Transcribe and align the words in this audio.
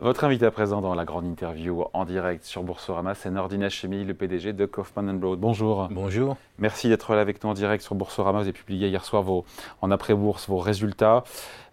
Votre 0.00 0.24
invité 0.24 0.46
à 0.46 0.50
présent 0.50 0.80
dans 0.80 0.94
la 0.94 1.04
grande 1.04 1.26
interview 1.26 1.84
en 1.92 2.06
direct 2.06 2.42
sur 2.44 2.62
Boursorama, 2.62 3.14
c'est 3.14 3.30
Nordina 3.30 3.68
Chemi, 3.68 4.02
le 4.02 4.14
PDG 4.14 4.54
de 4.54 4.64
Kaufman 4.64 5.12
Broad. 5.12 5.38
Bonjour. 5.38 5.88
Bonjour. 5.90 6.38
Merci 6.58 6.88
d'être 6.88 7.14
là 7.14 7.20
avec 7.20 7.44
nous 7.44 7.50
en 7.50 7.54
direct 7.54 7.84
sur 7.84 7.94
Boursorama. 7.94 8.38
Vous 8.38 8.44
avez 8.44 8.54
publié 8.54 8.88
hier 8.88 9.04
soir 9.04 9.22
vos, 9.22 9.44
en 9.82 9.90
après-bourse 9.90 10.48
vos 10.48 10.56
résultats. 10.56 11.22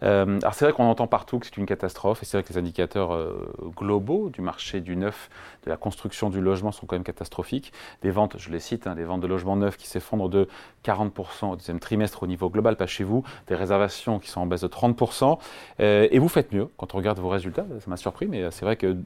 Euh, 0.04 0.40
alors 0.42 0.54
c'est 0.54 0.66
vrai 0.66 0.74
qu'on 0.74 0.86
entend 0.86 1.08
partout 1.08 1.40
que 1.40 1.46
c'est 1.46 1.58
une 1.58 1.66
catastrophe 1.66 2.22
et 2.22 2.26
c'est 2.26 2.38
vrai 2.38 2.44
que 2.44 2.52
les 2.54 2.60
indicateurs 2.60 3.14
euh, 3.14 3.50
globaux 3.76 4.30
du 4.30 4.42
marché 4.42 4.82
du 4.82 4.96
neuf, 4.96 5.30
de 5.66 5.70
la 5.70 5.78
construction 5.78 6.30
du 6.30 6.42
logement 6.42 6.72
sont 6.72 6.86
quand 6.86 6.96
même 6.96 7.04
catastrophiques. 7.04 7.74
Des 8.02 8.12
ventes, 8.12 8.36
je 8.38 8.50
les 8.50 8.60
cite, 8.60 8.88
hein, 8.88 8.96
des 8.96 9.04
ventes 9.04 9.22
de 9.22 9.28
logements 9.28 9.56
neufs 9.56 9.78
qui 9.78 9.88
s'effondrent 9.88 10.30
de 10.30 10.48
40% 10.86 11.52
au 11.52 11.56
deuxième 11.56 11.80
trimestre 11.80 12.24
au 12.24 12.28
niveau 12.28 12.50
global, 12.50 12.76
pas 12.76 12.88
chez 12.88 13.04
vous, 13.04 13.24
des 13.48 13.56
réservations 13.56 14.20
qui 14.20 14.30
sont 14.30 14.42
en 14.42 14.46
baisse 14.46 14.62
de 14.62 14.68
30%. 14.68 15.40
Euh, 15.80 16.08
et 16.12 16.20
vous 16.20 16.30
faites 16.30 16.54
mieux 16.54 16.70
quand 16.78 16.94
on 16.94 16.98
regarde 16.98 17.20
vos 17.20 17.30
résultats, 17.30 17.66
ça 17.80 17.90
m'a 17.90 17.98
surpris, 17.98 18.17
mais 18.26 18.50
c'est 18.52 18.66
vrai 18.66 18.76
que 18.76 18.98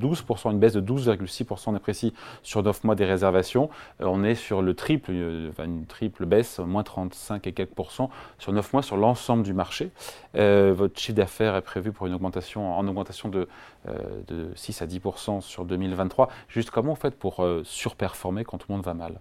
12%, 0.00 0.52
une 0.52 0.58
baisse 0.58 0.72
de 0.72 0.80
12,6% 0.80 1.64
on 1.66 1.76
est 1.76 1.78
précis 1.78 2.14
sur 2.42 2.62
9 2.62 2.84
mois 2.84 2.94
des 2.94 3.04
réservations. 3.04 3.68
on 4.00 4.24
est 4.24 4.34
sur 4.34 4.62
le 4.62 4.74
triple, 4.74 5.10
une 5.10 5.86
triple 5.86 6.26
baisse, 6.26 6.58
moins 6.58 6.82
35 6.82 7.46
et 7.46 7.52
quelques 7.52 7.74
pourcents 7.74 8.10
sur 8.38 8.52
9 8.52 8.72
mois 8.72 8.82
sur 8.82 8.96
l'ensemble 8.96 9.42
du 9.42 9.52
marché. 9.52 9.90
Euh, 10.36 10.72
votre 10.74 10.98
chiffre 10.98 11.16
d'affaires 11.16 11.56
est 11.56 11.62
prévu 11.62 11.92
pour 11.92 12.06
une 12.06 12.14
augmentation, 12.14 12.76
en 12.76 12.86
augmentation 12.86 13.28
de, 13.28 13.48
euh, 13.88 14.22
de 14.26 14.48
6 14.54 14.82
à 14.82 14.86
10% 14.86 15.40
sur 15.40 15.64
2023. 15.64 16.28
Juste 16.48 16.70
comment 16.70 16.94
vous 16.94 17.00
faites 17.00 17.18
pour 17.18 17.42
euh, 17.42 17.62
surperformer 17.64 18.44
quand 18.44 18.58
tout 18.58 18.66
le 18.68 18.76
monde 18.76 18.84
va 18.84 18.94
mal? 18.94 19.20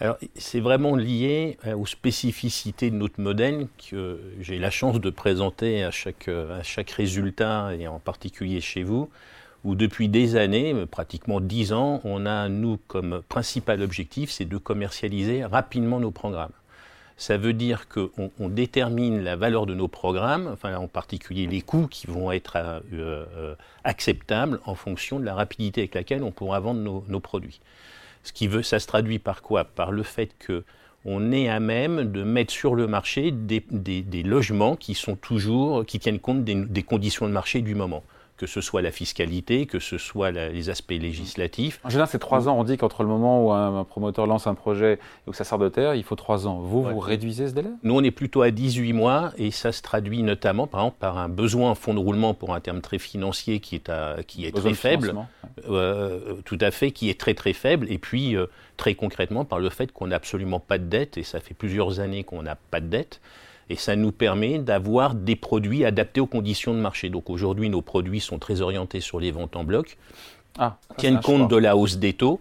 Alors, 0.00 0.16
c'est 0.36 0.60
vraiment 0.60 0.94
lié 0.94 1.58
aux 1.76 1.86
spécificités 1.86 2.90
de 2.90 2.96
notre 2.96 3.20
modèle 3.20 3.66
que 3.90 4.20
j'ai 4.40 4.58
la 4.58 4.70
chance 4.70 5.00
de 5.00 5.10
présenter 5.10 5.82
à 5.82 5.90
chaque, 5.90 6.28
à 6.28 6.62
chaque 6.62 6.90
résultat 6.90 7.74
et 7.74 7.88
en 7.88 7.98
particulier 7.98 8.60
chez 8.60 8.84
vous, 8.84 9.10
où 9.64 9.74
depuis 9.74 10.08
des 10.08 10.36
années, 10.36 10.86
pratiquement 10.86 11.40
10 11.40 11.72
ans, 11.72 12.00
on 12.04 12.26
a, 12.26 12.48
nous, 12.48 12.78
comme 12.86 13.22
principal 13.28 13.82
objectif, 13.82 14.30
c'est 14.30 14.44
de 14.44 14.56
commercialiser 14.56 15.44
rapidement 15.44 15.98
nos 15.98 16.12
programmes. 16.12 16.52
Ça 17.16 17.36
veut 17.36 17.52
dire 17.52 17.88
qu'on 17.88 18.30
on 18.38 18.48
détermine 18.48 19.24
la 19.24 19.34
valeur 19.34 19.66
de 19.66 19.74
nos 19.74 19.88
programmes, 19.88 20.48
enfin 20.52 20.76
en 20.76 20.86
particulier 20.86 21.48
les 21.48 21.62
coûts 21.62 21.88
qui 21.88 22.06
vont 22.06 22.30
être 22.30 22.56
euh, 22.56 22.80
euh, 22.94 23.54
acceptables 23.82 24.60
en 24.64 24.76
fonction 24.76 25.18
de 25.18 25.24
la 25.24 25.34
rapidité 25.34 25.80
avec 25.80 25.96
laquelle 25.96 26.22
on 26.22 26.30
pourra 26.30 26.60
vendre 26.60 27.04
nos, 27.08 27.20
produits. 27.20 27.60
Ce 28.22 28.32
qui 28.32 28.48
veut, 28.48 28.62
ça 28.62 28.78
se 28.78 28.86
traduit 28.86 29.18
par 29.18 29.42
quoi? 29.42 29.64
Par 29.64 29.90
le 29.92 30.02
fait 30.02 30.30
que 30.38 30.64
on 31.04 31.32
est 31.32 31.48
à 31.48 31.60
même 31.60 32.10
de 32.10 32.24
mettre 32.24 32.52
sur 32.52 32.74
le 32.74 32.86
marché 32.86 33.30
des, 33.30 33.62
logements 34.24 34.76
qui 34.76 34.94
sont 34.94 35.14
toujours, 35.16 35.86
qui 35.86 35.98
tiennent 35.98 36.18
compte 36.18 36.44
des 36.44 36.82
conditions 36.82 37.26
de 37.26 37.32
marché 37.32 37.62
du 37.62 37.74
moment 37.74 38.02
que 38.38 38.46
ce 38.46 38.60
soit 38.60 38.82
la 38.82 38.92
fiscalité, 38.92 39.66
que 39.66 39.80
ce 39.80 39.98
soit 39.98 40.30
les 40.30 40.70
aspects 40.70 40.92
législatifs. 40.92 41.80
En 41.82 41.90
général, 41.90 42.08
c'est 42.10 42.20
trois 42.20 42.48
ans. 42.48 42.56
On 42.56 42.64
dit 42.64 42.76
qu'entre 42.76 43.02
le 43.02 43.08
moment 43.08 43.44
où 43.44 43.52
un, 43.52 43.84
promoteur 43.84 44.26
lance 44.26 44.46
un 44.46 44.54
projet 44.54 44.94
et 44.94 45.30
où 45.30 45.32
ça 45.32 45.44
sort 45.44 45.58
de 45.58 45.68
terre, 45.68 45.96
il 45.96 46.04
faut 46.04 46.14
trois 46.14 46.46
ans. 46.46 46.60
Vous, 46.60 46.84
vous 46.84 47.00
réduisez 47.00 47.48
ce 47.48 47.52
délai? 47.52 47.70
Nous, 47.82 47.94
on 47.94 48.02
est 48.02 48.12
plutôt 48.12 48.42
à 48.42 48.52
18 48.52 48.92
mois 48.92 49.32
et 49.36 49.50
ça 49.50 49.72
se 49.72 49.82
traduit 49.82 50.22
notamment, 50.22 50.68
par 50.68 50.82
exemple, 50.82 50.96
par 51.00 51.18
un 51.18 51.28
besoin 51.28 51.72
en 51.72 51.74
fonds 51.74 51.94
de 51.94 51.98
roulement 51.98 52.32
pour 52.32 52.54
un 52.54 52.60
terme 52.60 52.80
très 52.80 52.98
financier 52.98 53.58
qui 53.58 53.74
est, 53.74 53.88
à, 53.88 54.18
qui 54.26 54.46
est 54.46 54.52
très 54.54 54.74
faible. 54.74 55.14
Euh, 55.68 56.36
tout 56.44 56.58
à 56.60 56.70
fait, 56.70 56.92
qui 56.92 57.10
est 57.10 57.18
très 57.18 57.34
très 57.34 57.52
faible. 57.52 57.90
Et 57.90 57.98
puis, 57.98 58.36
euh, 58.36 58.46
très 58.76 58.94
concrètement, 58.94 59.44
par 59.44 59.58
le 59.58 59.68
fait 59.68 59.90
qu'on 59.90 60.06
n'a 60.06 60.16
absolument 60.16 60.60
pas 60.60 60.78
de 60.78 60.84
dette, 60.84 61.18
et 61.18 61.24
ça 61.24 61.40
fait 61.40 61.54
plusieurs 61.54 61.98
années 61.98 62.22
qu'on 62.22 62.42
n'a 62.42 62.54
pas 62.54 62.80
de 62.80 62.86
dette 62.86 63.20
et 63.70 63.76
ça 63.76 63.96
nous 63.96 64.12
permet 64.12 64.58
d'avoir 64.58 65.14
des 65.14 65.36
produits 65.36 65.84
adaptés 65.84 66.20
aux 66.20 66.26
conditions 66.26 66.74
de 66.74 66.80
marché. 66.80 67.10
Donc 67.10 67.30
aujourd'hui, 67.30 67.68
nos 67.68 67.82
produits 67.82 68.20
sont 68.20 68.38
très 68.38 68.60
orientés 68.60 69.00
sur 69.00 69.20
les 69.20 69.30
ventes 69.30 69.56
en 69.56 69.64
bloc, 69.64 69.96
ah, 70.58 70.78
tiennent 70.96 71.20
compte 71.20 71.50
de 71.50 71.56
la 71.56 71.76
hausse 71.76 71.98
des 71.98 72.14
taux, 72.14 72.40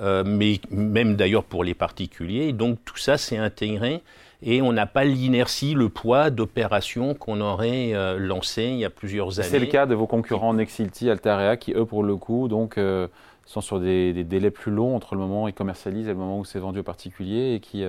euh, 0.00 0.22
mais 0.26 0.60
même 0.70 1.16
d'ailleurs 1.16 1.44
pour 1.44 1.64
les 1.64 1.74
particuliers. 1.74 2.52
Donc 2.52 2.78
tout 2.84 2.98
ça, 2.98 3.16
c'est 3.16 3.38
intégré 3.38 4.02
et 4.42 4.60
on 4.60 4.72
n'a 4.72 4.86
pas 4.86 5.04
l'inertie, 5.04 5.74
le 5.74 5.88
poids 5.88 6.30
d'opérations 6.30 7.14
qu'on 7.14 7.40
aurait 7.40 7.94
euh, 7.94 8.18
lancées 8.18 8.64
il 8.64 8.78
y 8.78 8.84
a 8.84 8.90
plusieurs 8.90 9.40
années. 9.40 9.48
C'est 9.48 9.58
le 9.58 9.66
cas 9.66 9.86
de 9.86 9.94
vos 9.94 10.06
concurrents 10.06 10.52
Nexilty, 10.52 11.08
Altarea, 11.08 11.56
qui 11.56 11.72
eux, 11.72 11.86
pour 11.86 12.02
le 12.02 12.16
coup, 12.16 12.46
donc, 12.48 12.76
euh, 12.76 13.08
sont 13.46 13.62
sur 13.62 13.80
des, 13.80 14.12
délais 14.24 14.50
plus 14.50 14.72
longs 14.72 14.94
entre 14.94 15.14
le 15.14 15.20
moment 15.22 15.44
où 15.44 15.48
ils 15.48 15.54
commercialisent 15.54 16.08
et 16.08 16.12
le 16.12 16.18
moment 16.18 16.38
où 16.38 16.44
c'est 16.44 16.58
vendu 16.58 16.80
aux 16.80 16.84
particuliers 16.84 17.54
et 17.54 17.60
qui 17.60 17.84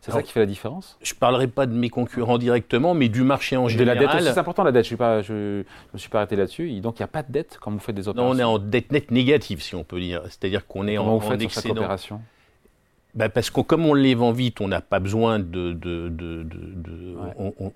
c'est 0.00 0.12
ça 0.12 0.22
qui 0.22 0.32
fait 0.32 0.40
la 0.40 0.46
différence? 0.46 0.96
Je 1.02 1.12
ne 1.12 1.18
parlerai 1.18 1.48
pas 1.48 1.66
de 1.66 1.74
mes 1.74 1.90
concurrents 1.90 2.38
directement, 2.38 2.94
mais 2.94 3.08
du 3.08 3.22
marché 3.22 3.56
en 3.56 3.68
général. 3.68 3.98
De 3.98 4.04
la 4.04 4.12
dette 4.14 4.32
c'est 4.32 4.38
important 4.38 4.64
la 4.64 4.72
dette, 4.72 4.86
je 4.86 4.94
ne 4.94 5.64
me 5.92 5.98
suis 5.98 6.08
pas 6.08 6.18
arrêté 6.18 6.36
là-dessus. 6.36 6.80
Donc 6.80 6.98
il 6.98 7.02
n'y 7.02 7.04
a 7.04 7.08
pas 7.08 7.22
de 7.22 7.32
dette 7.32 7.58
quand 7.60 7.70
vous 7.70 7.78
faites 7.78 7.94
des 7.94 8.08
opérations 8.08 8.34
Non, 8.34 8.36
on 8.36 8.40
est 8.40 8.44
en 8.44 8.58
dette 8.58 8.92
nette 8.92 9.10
négative, 9.10 9.62
si 9.62 9.74
on 9.74 9.84
peut 9.84 10.00
dire. 10.00 10.22
C'est-à-dire 10.24 10.66
qu'on 10.66 10.86
est 10.86 10.96
Comment 10.96 11.16
en, 11.16 11.18
vous 11.18 11.28
faites 11.28 11.44
en 11.44 11.48
cette 11.48 11.70
opération? 11.70 12.20
Bah, 13.14 13.28
parce 13.28 13.50
que 13.50 13.60
comme 13.62 13.86
on 13.86 13.94
les 13.94 14.14
vend 14.14 14.32
vite, 14.32 14.60
on 14.60 14.68
n'a 14.68 14.80
pas 14.80 15.00
besoin 15.00 15.38
de, 15.38 15.72
de, 15.72 16.08
de, 16.08 16.46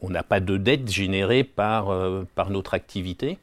on 0.00 0.10
n'a 0.10 0.22
pas 0.22 0.40
de 0.40 0.56
dette 0.56 0.90
générée 0.90 1.42
par, 1.42 1.90
euh, 1.90 2.24
par 2.34 2.50
notre 2.50 2.74
activité. 2.74 3.38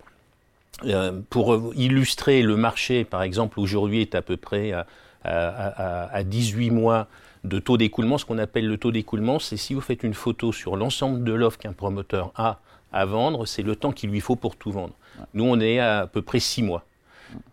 Euh, 0.85 1.19
pour 1.29 1.73
illustrer 1.75 2.41
le 2.41 2.55
marché, 2.55 3.03
par 3.03 3.21
exemple, 3.23 3.59
aujourd'hui 3.59 4.01
est 4.01 4.15
à 4.15 4.21
peu 4.21 4.37
près 4.37 4.71
à, 4.71 4.85
à, 5.25 6.15
à 6.15 6.23
18 6.23 6.69
mois 6.71 7.07
de 7.43 7.59
taux 7.59 7.77
d'écoulement. 7.77 8.17
Ce 8.17 8.25
qu'on 8.25 8.37
appelle 8.37 8.67
le 8.67 8.77
taux 8.77 8.91
d'écoulement, 8.91 9.39
c'est 9.39 9.57
si 9.57 9.73
vous 9.73 9.81
faites 9.81 10.03
une 10.03 10.13
photo 10.13 10.51
sur 10.51 10.75
l'ensemble 10.75 11.23
de 11.23 11.33
l'offre 11.33 11.57
qu'un 11.57 11.73
promoteur 11.73 12.31
a 12.35 12.59
à 12.91 13.05
vendre, 13.05 13.45
c'est 13.45 13.61
le 13.61 13.75
temps 13.75 13.91
qu'il 13.91 14.09
lui 14.09 14.19
faut 14.19 14.35
pour 14.35 14.55
tout 14.55 14.71
vendre. 14.71 14.93
Nous, 15.33 15.43
on 15.43 15.59
est 15.59 15.79
à, 15.79 15.99
à 15.99 16.07
peu 16.07 16.21
près 16.21 16.39
six 16.39 16.63
mois. 16.63 16.85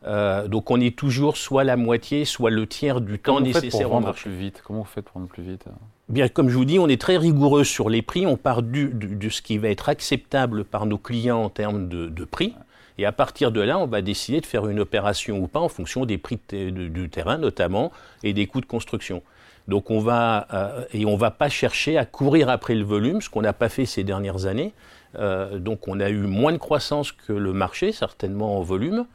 Euh, 0.04 0.48
donc 0.48 0.70
on 0.70 0.80
est 0.80 0.96
toujours 0.96 1.36
soit 1.36 1.64
la 1.64 1.76
moitié, 1.76 2.24
soit 2.24 2.50
le 2.50 2.66
tiers 2.66 3.00
du 3.00 3.18
temps 3.18 3.40
nécessaire 3.40 3.88
pour 3.88 4.00
vendre 4.00 4.14
plus 4.14 4.34
vite? 4.34 4.62
Comment 4.64 4.80
vous 4.80 4.84
faites 4.86 5.04
pour 5.04 5.20
vendre 5.20 5.30
plus 5.30 5.42
vite 5.42 5.64
Bien, 6.08 6.28
comme 6.28 6.48
je 6.48 6.56
vous 6.56 6.64
dis, 6.64 6.78
on 6.78 6.88
est 6.88 7.00
très 7.00 7.16
rigoureux 7.16 7.64
sur 7.64 7.90
les 7.90 8.02
prix. 8.02 8.26
On 8.26 8.36
part 8.36 8.62
du, 8.62 8.90
de 8.92 9.28
ce 9.28 9.42
qui 9.42 9.58
va 9.58 9.68
être 9.68 9.88
acceptable 9.88 10.64
par 10.64 10.86
nos 10.86 10.98
clients 10.98 11.42
en 11.42 11.48
termes 11.48 11.88
de, 11.88 12.24
prix. 12.24 12.54
Et 12.98 13.04
à 13.04 13.12
partir 13.12 13.50
de 13.50 13.60
là, 13.60 13.78
on 13.78 13.86
va 13.86 14.02
décider 14.02 14.40
de 14.40 14.46
faire 14.46 14.68
une 14.68 14.78
opération 14.78 15.38
ou 15.38 15.48
pas 15.48 15.60
en 15.60 15.68
fonction 15.68 16.06
des 16.06 16.16
prix 16.16 16.38
du 16.48 17.10
terrain 17.10 17.38
notamment 17.38 17.92
et 18.22 18.32
des 18.32 18.46
coûts 18.46 18.60
de 18.60 18.66
construction. 18.66 19.22
Donc 19.68 19.90
on 19.90 19.98
va 19.98 20.46
euh, 20.52 20.84
et 20.92 21.06
on 21.06 21.16
va 21.16 21.30
pas 21.30 21.48
chercher 21.48 21.98
à 21.98 22.04
courir 22.04 22.48
après 22.48 22.74
le 22.74 22.84
volume, 22.84 23.20
ce 23.20 23.28
qu'on 23.28 23.42
n'a 23.42 23.52
pas 23.52 23.68
fait 23.68 23.86
ces 23.86 24.04
dernières 24.04 24.46
années. 24.46 24.72
Euh, 25.18 25.58
donc 25.58 25.88
on 25.88 25.98
a 26.00 26.08
eu 26.10 26.26
moins 26.26 26.52
de 26.52 26.58
croissance 26.58 27.12
que 27.12 27.32
le 27.32 27.52
marché, 27.52 27.92
certainement 27.92 28.58
en 28.58 28.62
volume, 28.62 29.06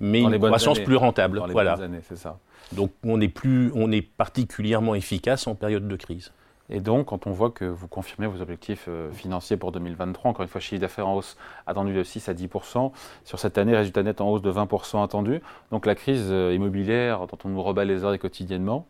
mais 0.00 0.22
une 0.22 0.38
croissance 0.38 0.78
plus 0.80 0.96
rentable. 0.96 1.42
voilà. 1.50 1.76
c'est 2.08 2.16
ça. 2.16 2.38
Donc 2.72 2.92
on 3.04 3.20
est 3.20 3.28
plus, 3.28 3.70
on 3.74 3.92
est 3.92 4.02
particulièrement 4.02 4.94
efficace 4.94 5.46
en 5.46 5.54
période 5.54 5.86
de 5.86 5.96
crise. 5.96 6.32
Et 6.70 6.80
donc, 6.80 7.06
quand 7.06 7.26
on 7.26 7.30
voit 7.30 7.50
que 7.50 7.64
vous 7.64 7.88
confirmez 7.88 8.26
vos 8.26 8.42
objectifs 8.42 8.88
euh, 8.88 9.10
financiers 9.10 9.56
pour 9.56 9.72
2023, 9.72 10.30
encore 10.30 10.42
une 10.42 10.50
fois, 10.50 10.60
chiffre 10.60 10.82
d'affaires 10.82 11.08
en 11.08 11.14
hausse 11.14 11.38
attendu 11.66 11.94
de 11.94 12.02
6 12.02 12.28
à 12.28 12.34
10 12.34 12.46
sur 13.24 13.38
cette 13.38 13.56
année, 13.56 13.74
résultat 13.74 14.02
net 14.02 14.20
en 14.20 14.28
hausse 14.28 14.42
de 14.42 14.52
20% 14.52 15.02
attendu. 15.02 15.40
Donc 15.70 15.86
la 15.86 15.94
crise 15.94 16.28
immobilière 16.28 17.26
dont 17.26 17.38
on 17.44 17.48
nous 17.48 17.62
rebat 17.62 17.86
les 17.86 18.04
oreilles 18.04 18.18
quotidiennement, 18.18 18.86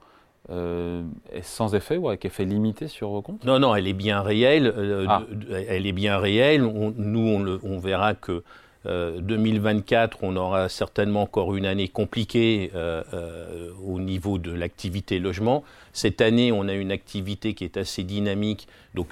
euh, 0.50 1.02
est 1.30 1.44
sans 1.44 1.74
effet 1.74 1.96
ou 1.96 2.08
avec 2.08 2.24
effet 2.24 2.44
limité 2.44 2.88
sur 2.88 3.10
vos 3.10 3.22
comptes? 3.22 3.44
Non, 3.44 3.58
non, 3.58 3.74
elle 3.74 3.86
est 3.86 3.92
bien 3.92 4.22
réelle. 4.22 4.72
Euh, 4.74 5.04
ah. 5.08 5.22
elle 5.68 5.86
est 5.86 5.92
bien 5.92 6.18
réelle. 6.18 6.62
nous, 6.62 7.60
on, 7.62 7.78
verra 7.78 8.14
que 8.14 8.42
2024, 8.84 10.16
euh, 10.16 10.26
on 10.26 10.36
aura 10.36 10.68
certainement 10.68 11.22
encore 11.22 11.56
une 11.56 11.66
année 11.66 11.88
compliquée 11.88 12.70
euh, 12.74 13.02
euh, 13.12 13.70
au 13.84 13.98
niveau 13.98 14.38
de 14.38 14.52
l'activité 14.52 15.18
logement. 15.18 15.64
Cette 15.92 16.20
année, 16.20 16.52
on 16.52 16.68
a 16.68 16.74
une 16.74 16.92
activité 16.92 17.54
qui 17.54 17.64
est 17.64 17.76
assez 17.76 18.04
dynamique, 18.04 18.68
donc 18.94 19.08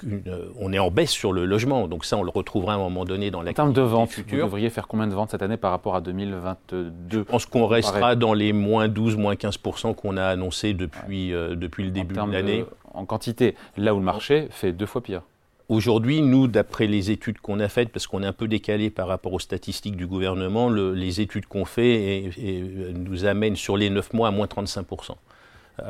on 0.59 0.71
est 0.71 0.79
en 0.79 0.89
baisse 0.89 1.11
sur 1.11 1.33
le 1.33 1.45
logement, 1.45 1.87
donc 1.87 2.05
ça 2.05 2.17
on 2.17 2.23
le 2.23 2.29
retrouvera 2.29 2.73
à 2.73 2.75
un 2.75 2.79
moment 2.79 3.03
donné 3.03 3.29
dans 3.29 3.41
l'activité 3.41 3.61
En 3.61 3.73
termes 3.73 3.85
de 3.85 3.89
vente, 3.89 4.09
future. 4.11 4.37
vous 4.37 4.43
devriez 4.45 4.69
faire 4.69 4.87
combien 4.87 5.07
de 5.07 5.13
ventes 5.13 5.31
cette 5.31 5.41
année 5.41 5.57
par 5.57 5.71
rapport 5.71 5.95
à 5.95 6.01
2022 6.01 6.93
Je 7.11 7.19
pense 7.19 7.45
qu'on 7.45 7.67
restera 7.67 8.15
dans 8.15 8.33
les 8.33 8.53
moins 8.53 8.87
12, 8.87 9.17
moins 9.17 9.33
15% 9.33 9.95
qu'on 9.95 10.17
a 10.17 10.25
annoncé 10.25 10.73
depuis, 10.73 11.31
depuis 11.31 11.83
le 11.83 11.91
début 11.91 12.15
de 12.15 12.31
l'année. 12.31 12.65
En 12.93 13.05
quantité, 13.05 13.53
là 13.75 13.93
où 13.93 13.99
le 13.99 14.05
marché 14.05 14.47
fait 14.49 14.71
deux 14.71 14.87
fois 14.87 15.01
pire. 15.01 15.21
Aujourd'hui, 15.69 16.21
nous, 16.21 16.47
d'après 16.47 16.87
les 16.87 17.11
études 17.11 17.39
qu'on 17.39 17.59
a 17.59 17.67
faites, 17.67 17.89
parce 17.89 18.07
qu'on 18.07 18.23
est 18.23 18.27
un 18.27 18.33
peu 18.33 18.47
décalé 18.47 18.89
par 18.89 19.09
rapport 19.09 19.33
aux 19.33 19.39
statistiques 19.39 19.97
du 19.97 20.07
gouvernement, 20.07 20.69
les 20.69 21.19
études 21.19 21.45
qu'on 21.45 21.65
fait 21.65 22.31
et, 22.37 22.63
nous 22.93 23.25
amènent 23.25 23.57
sur 23.57 23.75
les 23.75 23.89
9 23.89 24.13
mois 24.13 24.29
à 24.29 24.31
moins 24.31 24.47
35%. 24.47 25.15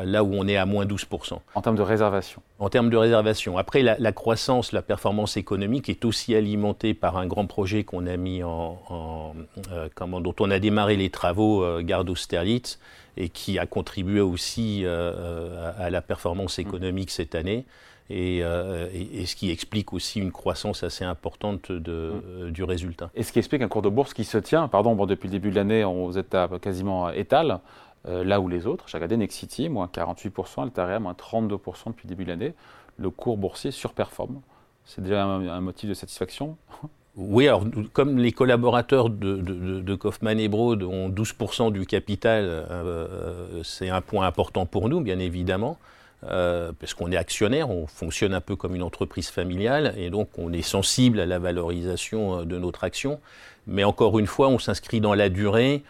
là 0.03 0.23
où 0.23 0.33
on 0.33 0.47
est 0.47 0.57
à 0.57 0.65
moins 0.65 0.85
12%. 0.85 1.37
En 1.53 1.61
termes 1.61 1.75
de 1.75 1.83
réservation 1.83 2.41
En 2.57 2.69
termes 2.69 2.89
de 2.89 2.97
réservation. 2.97 3.59
Après, 3.59 3.83
la, 3.83 4.11
croissance, 4.13 4.71
la 4.71 4.81
performance 4.81 5.37
économique 5.37 5.89
est 5.89 6.05
aussi 6.05 6.33
alimentée 6.33 6.95
par 6.95 7.15
un 7.15 7.27
grand 7.27 7.45
projet 7.45 7.83
qu'on 7.83 8.07
a 8.07 8.17
mis 8.17 8.41
en, 8.41 9.35
comment, 9.93 10.21
dont 10.21 10.35
on 10.39 10.49
a 10.49 10.57
démarré 10.57 10.95
les 10.95 11.11
travaux, 11.11 11.63
Garde 11.83 12.09
Austerlitz, 12.09 12.79
et 13.15 13.29
qui 13.29 13.59
a 13.59 13.67
contribué 13.67 14.21
aussi 14.21 14.87
à, 14.87 15.91
la 15.91 16.01
performance 16.01 16.57
économique 16.57 17.11
cette 17.11 17.35
année. 17.35 17.63
Euh, 18.09 18.87
et, 18.93 19.25
ce 19.25 19.35
qui 19.35 19.51
explique 19.51 19.91
aussi 19.91 20.19
une 20.19 20.31
croissance 20.31 20.83
assez 20.83 21.03
importante 21.03 21.71
de, 21.71 21.91
euh, 21.91 22.51
du 22.51 22.63
résultat. 22.63 23.09
Et 23.15 23.23
ce 23.23 23.31
qui 23.31 23.39
explique 23.39 23.61
un 23.61 23.67
cours 23.67 23.81
de 23.81 23.89
bourse 23.89 24.13
qui 24.13 24.23
se 24.23 24.37
tient, 24.37 24.67
pardon, 24.67 24.95
bon, 24.95 25.05
depuis 25.05 25.27
le 25.27 25.33
début 25.33 25.49
de 25.49 25.55
l'année, 25.55 25.83
vous 25.83 26.17
êtes 26.17 26.33
à 26.33 26.49
quasiment 26.61 27.09
étal, 27.09 27.59
euh, 28.07 28.23
là 28.23 28.39
où 28.39 28.47
les 28.47 28.65
autres, 28.65 28.85
j'ai 28.87 28.97
regardé 28.97 29.17
Nexity, 29.17 29.67
moins 29.67 29.87
48%, 29.87 30.63
Altaria, 30.63 30.99
moins 30.99 31.13
32% 31.13 31.87
depuis 31.87 32.07
le 32.07 32.09
début 32.09 32.23
de 32.23 32.29
l'année, 32.29 32.53
le 32.97 33.09
cours 33.09 33.37
boursier 33.37 33.71
surperforme. 33.71 34.39
C'est 34.85 35.01
déjà 35.01 35.25
un, 35.25 35.59
motif 35.59 35.89
de 35.89 35.93
satisfaction? 35.93 36.55
Oui, 37.17 37.47
alors 37.47 37.65
comme 37.91 38.17
les 38.19 38.31
collaborateurs 38.31 39.09
de, 39.09 39.37
de, 39.37 39.81
de 39.81 39.95
Kaufmann 39.95 40.39
et 40.39 40.47
Broad 40.47 40.83
ont 40.83 41.09
12% 41.09 41.73
du 41.73 41.85
capital, 41.85 42.65
c'est 43.63 43.89
un 43.89 44.01
point 44.01 44.27
important 44.27 44.65
pour 44.65 44.87
nous, 44.87 45.01
bien 45.01 45.19
évidemment. 45.19 45.77
Euh, 46.23 46.71
parce 46.79 46.95
qu'on 46.95 47.11
est 47.11 47.17
actionnaire, 47.17 47.69
on 47.69 47.85
fonctionne 47.85 48.33
un 48.33 48.41
peu 48.41 48.55
comme 48.55 48.73
une 48.73 48.81
entreprise 48.81 49.29
familiale, 49.29 49.93
et 49.97 50.09
donc 50.09 50.29
on 50.39 50.51
est 50.51 50.63
sensible 50.63 51.19
à 51.19 51.27
la 51.27 51.37
valorisation 51.37 52.39
euh, 52.39 52.43
de 52.43 52.57
notre 52.57 52.83
action. 52.83 53.19
Mais 53.67 53.83
encore 53.83 54.17
une 54.17 54.25
fois, 54.25 54.47
on 54.47 54.57
s'inscrit 54.57 54.99
dans 54.99 55.13
la 55.13 55.29
durée. 55.29 55.83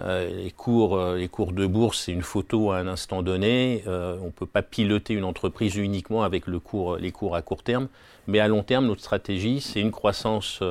Euh, 0.00 0.28
les, 0.42 0.50
cours, 0.50 1.00
les 1.14 1.28
cours 1.28 1.52
de 1.52 1.66
bourse, 1.66 2.04
c'est 2.04 2.12
une 2.12 2.22
photo 2.22 2.72
à 2.72 2.78
un 2.78 2.88
instant 2.88 3.22
donné. 3.22 3.82
on 3.86 4.26
ne 4.26 4.30
peut 4.30 4.46
pas 4.46 4.62
piloter 4.62 5.14
une 5.14 5.24
entreprise 5.24 5.76
uniquement 5.76 6.22
avec 6.22 6.44
les 6.46 6.60
cours 7.12 7.36
à 7.36 7.42
court 7.42 7.62
terme. 7.62 7.88
Mais 8.26 8.40
à 8.40 8.48
long 8.48 8.62
terme, 8.62 8.86
notre 8.86 9.00
stratégie, 9.00 9.60
c'est 9.60 9.80
une 9.80 9.90
croissance 9.90 10.62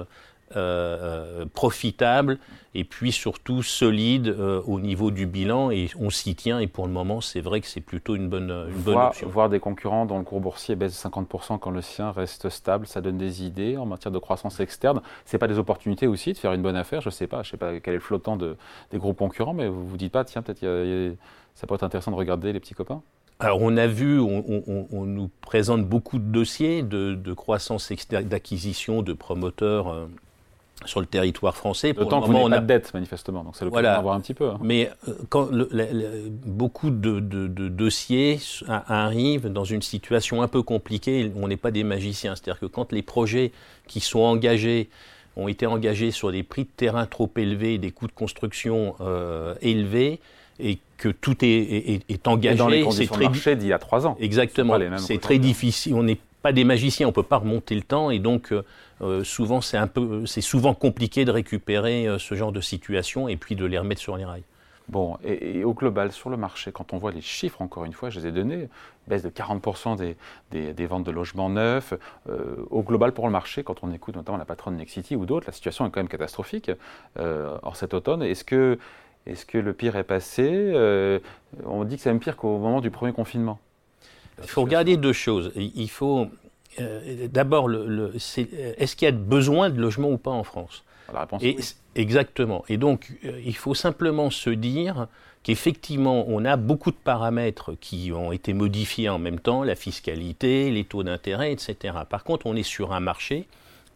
euh, 0.56 1.46
profitable 1.54 2.40
et 2.74 2.84
puis 2.84 3.12
surtout 3.12 3.64
solide 3.64 4.28
euh, 4.28 4.62
au 4.66 4.80
niveau 4.80 5.12
du 5.12 5.26
bilan 5.26 5.72
et 5.72 5.90
on 6.00 6.10
s'y 6.10 6.36
tient 6.36 6.60
et 6.60 6.68
pour 6.68 6.88
le 6.88 6.94
moment 6.94 7.20
c'est 7.20 7.42
vrai 7.42 7.60
que 7.60 7.68
c'est 7.68 7.82
plutôt 7.82 8.16
une 8.16 8.30
bonne, 8.30 8.52
une 8.70 8.82
bonne 8.82 8.98
option. 8.98 9.28
Voir 9.28 9.50
des 9.50 9.60
concurrents 9.60 10.06
dont 10.06 10.18
le 10.18 10.24
cours 10.24 10.40
boursier 10.40 10.76
baisse 10.76 11.04
de 11.04 11.10
50% 11.10 11.60
quand 11.60 11.72
le 11.72 11.82
sien 11.82 12.12
reste 12.12 12.50
stable, 12.50 12.88
ça 12.88 13.02
donne 13.02 13.18
des 13.18 13.44
idées 13.44 13.78
en 13.78 13.86
matière 13.86 14.12
de 14.12 14.20
croissance 14.20 14.60
externe. 14.60 15.02
C'est 15.26 15.38
pas 15.38 15.48
des 15.48 15.58
opportunités 15.58 16.08
aussi 16.08 16.34
de 16.34 16.38
faire 16.38 16.54
une 16.54 16.62
bonne 16.62 16.78
affaire 16.78 17.02
Je 17.02 17.10
sais 17.10 17.28
pas, 17.28 17.44
je 17.44 17.52
sais 17.52 17.58
pas 17.58 17.80
quel 17.80 17.94
est 17.94 17.98
le 17.98 18.02
flottant 18.02 18.38
de, 18.38 18.56
des 18.92 19.00
groupes 19.00 19.18
concurrents, 19.18 19.54
mais 19.54 19.68
vous 19.68 19.86
vous 19.86 19.98
dites 19.98 20.14
pas 20.14 20.24
tiens 20.24 20.42
peut-être 20.42 20.62
ça 21.56 21.66
pourrait 21.68 21.78
être 21.78 21.84
intéressant 21.84 22.12
de 22.12 22.16
regarder 22.16 22.54
les 22.54 22.60
petits 22.60 22.76
copains 22.76 23.02
alors 23.40 23.62
on 23.62 23.78
a 23.78 23.86
vu, 23.86 24.20
on, 24.20 25.06
nous 25.06 25.30
présente 25.42 25.86
beaucoup 25.86 26.18
de 26.18 26.24
dossiers 26.24 26.82
de, 26.82 27.14
de 27.14 27.34
croissance 27.34 27.92
d'acquisition 28.10 29.04
de 29.04 29.14
promoteurs 29.14 29.90
euh, 29.90 30.08
sur 30.86 31.00
le 31.00 31.06
territoire 31.06 31.56
français. 31.56 31.94
Pour 31.94 32.06
D'autant 32.06 32.22
qu'on 32.22 32.50
n'a 32.50 32.58
pas 32.58 32.62
de 32.62 32.68
dette, 32.68 32.94
manifestement, 32.94 33.44
donc 33.44 33.56
c'est 33.56 33.66
le 33.66 33.72
voilà. 33.72 34.00
d'en 34.00 34.12
un 34.12 34.20
petit 34.20 34.34
peu. 34.34 34.50
Hein. 34.50 34.60
Mais 34.62 34.90
euh, 35.08 35.14
quand 35.30 35.50
beaucoup 36.46 36.90
de, 36.90 37.20
dossiers 37.70 38.40
arrivent 38.68 39.48
dans 39.48 39.64
une 39.64 39.82
situation 39.82 40.42
un 40.42 40.48
peu 40.48 40.62
compliquée, 40.62 41.32
on 41.36 41.48
n'est 41.48 41.58
pas 41.58 41.72
des 41.72 41.84
magiciens. 41.84 42.36
C'est-à-dire 42.36 42.60
que 42.60 42.66
quand 42.66 42.92
les 42.92 43.02
projets 43.02 43.52
qui 43.88 44.00
sont 44.00 44.20
engagés 44.20 44.90
ont 45.36 45.48
été 45.48 45.66
engagés 45.66 46.12
sur 46.12 46.32
des 46.32 46.44
prix 46.44 46.64
de 46.64 46.70
terrain 46.76 47.06
trop 47.06 47.30
élevés, 47.36 47.78
des 47.78 47.92
coûts 47.92 48.08
de 48.08 48.12
construction 48.12 48.96
euh, 49.02 49.54
élevés, 49.62 50.20
et 50.60 50.80
que 50.98 51.10
tout 51.10 51.46
est, 51.46 52.02
est, 52.10 52.28
engagé, 52.28 52.84
c'est 52.90 53.06
très 53.06 53.26
marché 53.26 53.56
d'il 53.56 53.68
y 53.68 53.74
a 53.74 53.78
trois 53.78 54.08
ans. 54.08 54.18
Exactement. 54.20 54.76
C'est 54.98 55.20
très 55.20 55.38
difficile. 55.38 55.94
On 55.94 56.02
n'est 56.02 56.18
pas 56.42 56.54
des 56.54 56.64
magiciens, 56.64 57.08
on 57.08 57.12
peut 57.12 57.24
pas 57.24 57.38
remonter 57.38 57.76
le 57.76 57.82
temps, 57.82 58.10
et 58.12 58.20
donc 58.20 58.52
euh, 58.52 58.64
euh, 59.02 59.24
souvent 59.24 59.62
c'est 59.62 59.78
un 59.78 59.88
peu, 59.88 60.26
c'est 60.26 60.42
souvent 60.42 60.74
compliqué 60.74 61.26
de 61.26 61.32
récupérer 61.32 62.08
euh, 62.08 62.20
ce 62.20 62.36
genre 62.36 62.52
de 62.52 62.62
situation 62.62 63.28
et 63.28 63.38
puis 63.38 63.56
de 63.56 63.66
les 63.66 63.78
remettre 63.78 64.02
sur 64.02 64.18
les 64.18 64.26
rails. 64.26 64.44
Bon, 64.88 65.18
et, 65.26 65.66
au 65.66 65.74
global, 65.74 66.14
sur 66.14 66.30
le 66.30 66.38
marché, 66.38 66.72
quand 66.72 66.94
on 66.94 66.98
voit 66.98 67.12
les 67.12 67.20
chiffres, 67.20 67.62
encore 67.62 67.84
une 67.84 67.92
fois, 67.92 68.10
je 68.10 68.22
les 68.22 68.28
ai 68.28 68.32
donnés, 68.32 68.70
baisse 69.08 69.22
de 69.22 69.30
40% 69.30 69.98
des, 69.98 70.74
des, 70.74 70.86
ventes 70.86 71.04
de 71.04 71.12
logements 71.12 71.50
neufs. 71.50 71.94
Au 72.70 72.84
global, 72.84 73.12
pour 73.12 73.26
le 73.26 73.34
marché, 73.34 73.64
quand 73.64 73.84
on 73.84 73.92
écoute 73.92 74.16
notamment 74.16 74.38
la 74.38 74.46
patronne 74.46 74.78
Nexity 74.78 75.18
ou 75.18 75.26
d'autres, 75.26 75.46
la 75.46 75.52
situation 75.52 75.86
est 75.86 75.90
quand 75.90 76.00
même 76.00 76.08
catastrophique. 76.08 76.72
Or, 77.20 77.76
cet 77.76 77.94
automne, 77.94 78.24
est-ce 78.24 78.46
que, 78.46 78.80
est 79.26 79.46
que 79.46 79.58
le 79.58 79.74
pire 79.74 79.98
est 79.98 80.06
passé? 80.06 80.72
On 81.66 81.84
dit 81.84 81.98
que 81.98 82.02
c'est 82.02 82.10
même 82.10 82.22
pire 82.22 82.38
qu'au 82.38 82.58
moment 82.58 82.80
du 82.80 82.90
premier 82.90 83.12
confinement. 83.12 83.60
Il 84.42 84.50
faut 84.50 84.62
regarder 84.62 84.98
deux 84.98 85.14
choses. 85.14 85.52
Il 85.56 85.90
faut 85.90 86.28
euh, 86.80 87.28
d'abord, 87.28 87.68
le, 87.68 88.14
est-ce 88.16 88.96
qu'il 88.96 89.06
y 89.06 89.10
a 89.10 89.12
besoin 89.12 89.70
de 89.70 89.80
logements 89.80 90.12
ou 90.12 90.18
pas 90.18 90.32
en 90.32 90.44
France? 90.44 90.84
La 91.14 91.22
réponse 91.22 91.44
est 91.44 91.58
oui. 91.58 91.74
Exactement. 91.96 92.64
Et 92.70 92.78
donc, 92.78 93.14
euh, 93.26 93.42
il 93.44 93.56
faut 93.56 93.74
simplement 93.74 94.30
se 94.30 94.50
dire 94.50 95.08
qu'effectivement, 95.44 96.26
on 96.28 96.46
a 96.46 96.58
beaucoup 96.58 96.92
de 96.92 96.98
paramètres 96.98 97.74
qui 97.80 98.12
ont 98.12 98.32
été 98.32 98.54
modifiés 98.54 99.10
en 99.10 99.18
même 99.18 99.40
temps, 99.40 99.64
la 99.64 99.76
fiscalité, 99.76 100.70
les 100.70 100.84
taux 100.84 101.04
d'intérêt, 101.04 101.52
etc. 101.52 101.96
Par 102.08 102.24
contre, 102.24 102.46
on 102.46 102.56
est 102.56 102.64
sur 102.64 102.94
un 102.94 103.00
marché 103.00 103.48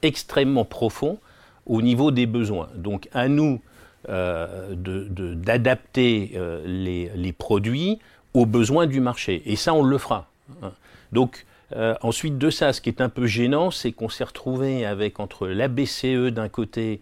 extrêmement 0.02 0.66
profond 0.66 1.20
au 1.68 1.82
niveau 1.82 2.10
des 2.10 2.26
besoins. 2.26 2.70
Donc, 2.76 3.08
à 3.14 3.28
nous 3.28 3.62
euh, 4.10 4.74
d'adapter 4.74 6.32
les, 6.66 7.12
les, 7.14 7.34
produits 7.34 8.00
aux 8.34 8.48
besoins 8.48 8.88
du 8.88 9.00
marché. 9.00 9.44
Et 9.46 9.56
ça, 9.56 9.76
on 9.76 9.84
le 9.84 10.00
fera. 10.00 10.31
Hein. 10.62 10.72
Donc, 11.12 11.46
euh, 11.76 11.96
ensuite 12.02 12.38
de 12.38 12.50
ça, 12.50 12.74
ce 12.74 12.82
qui 12.82 12.90
est 12.90 13.02
un 13.02 13.10
peu 13.10 13.28
gênant, 13.28 13.72
c'est 13.72 13.92
qu'on 13.92 14.10
s'est 14.10 14.24
retrouvé 14.24 14.86
avec 14.86 15.20
entre 15.20 15.48
la 15.48 15.68
BCE 15.68 16.32
d'un 16.32 16.50
côté 16.50 17.00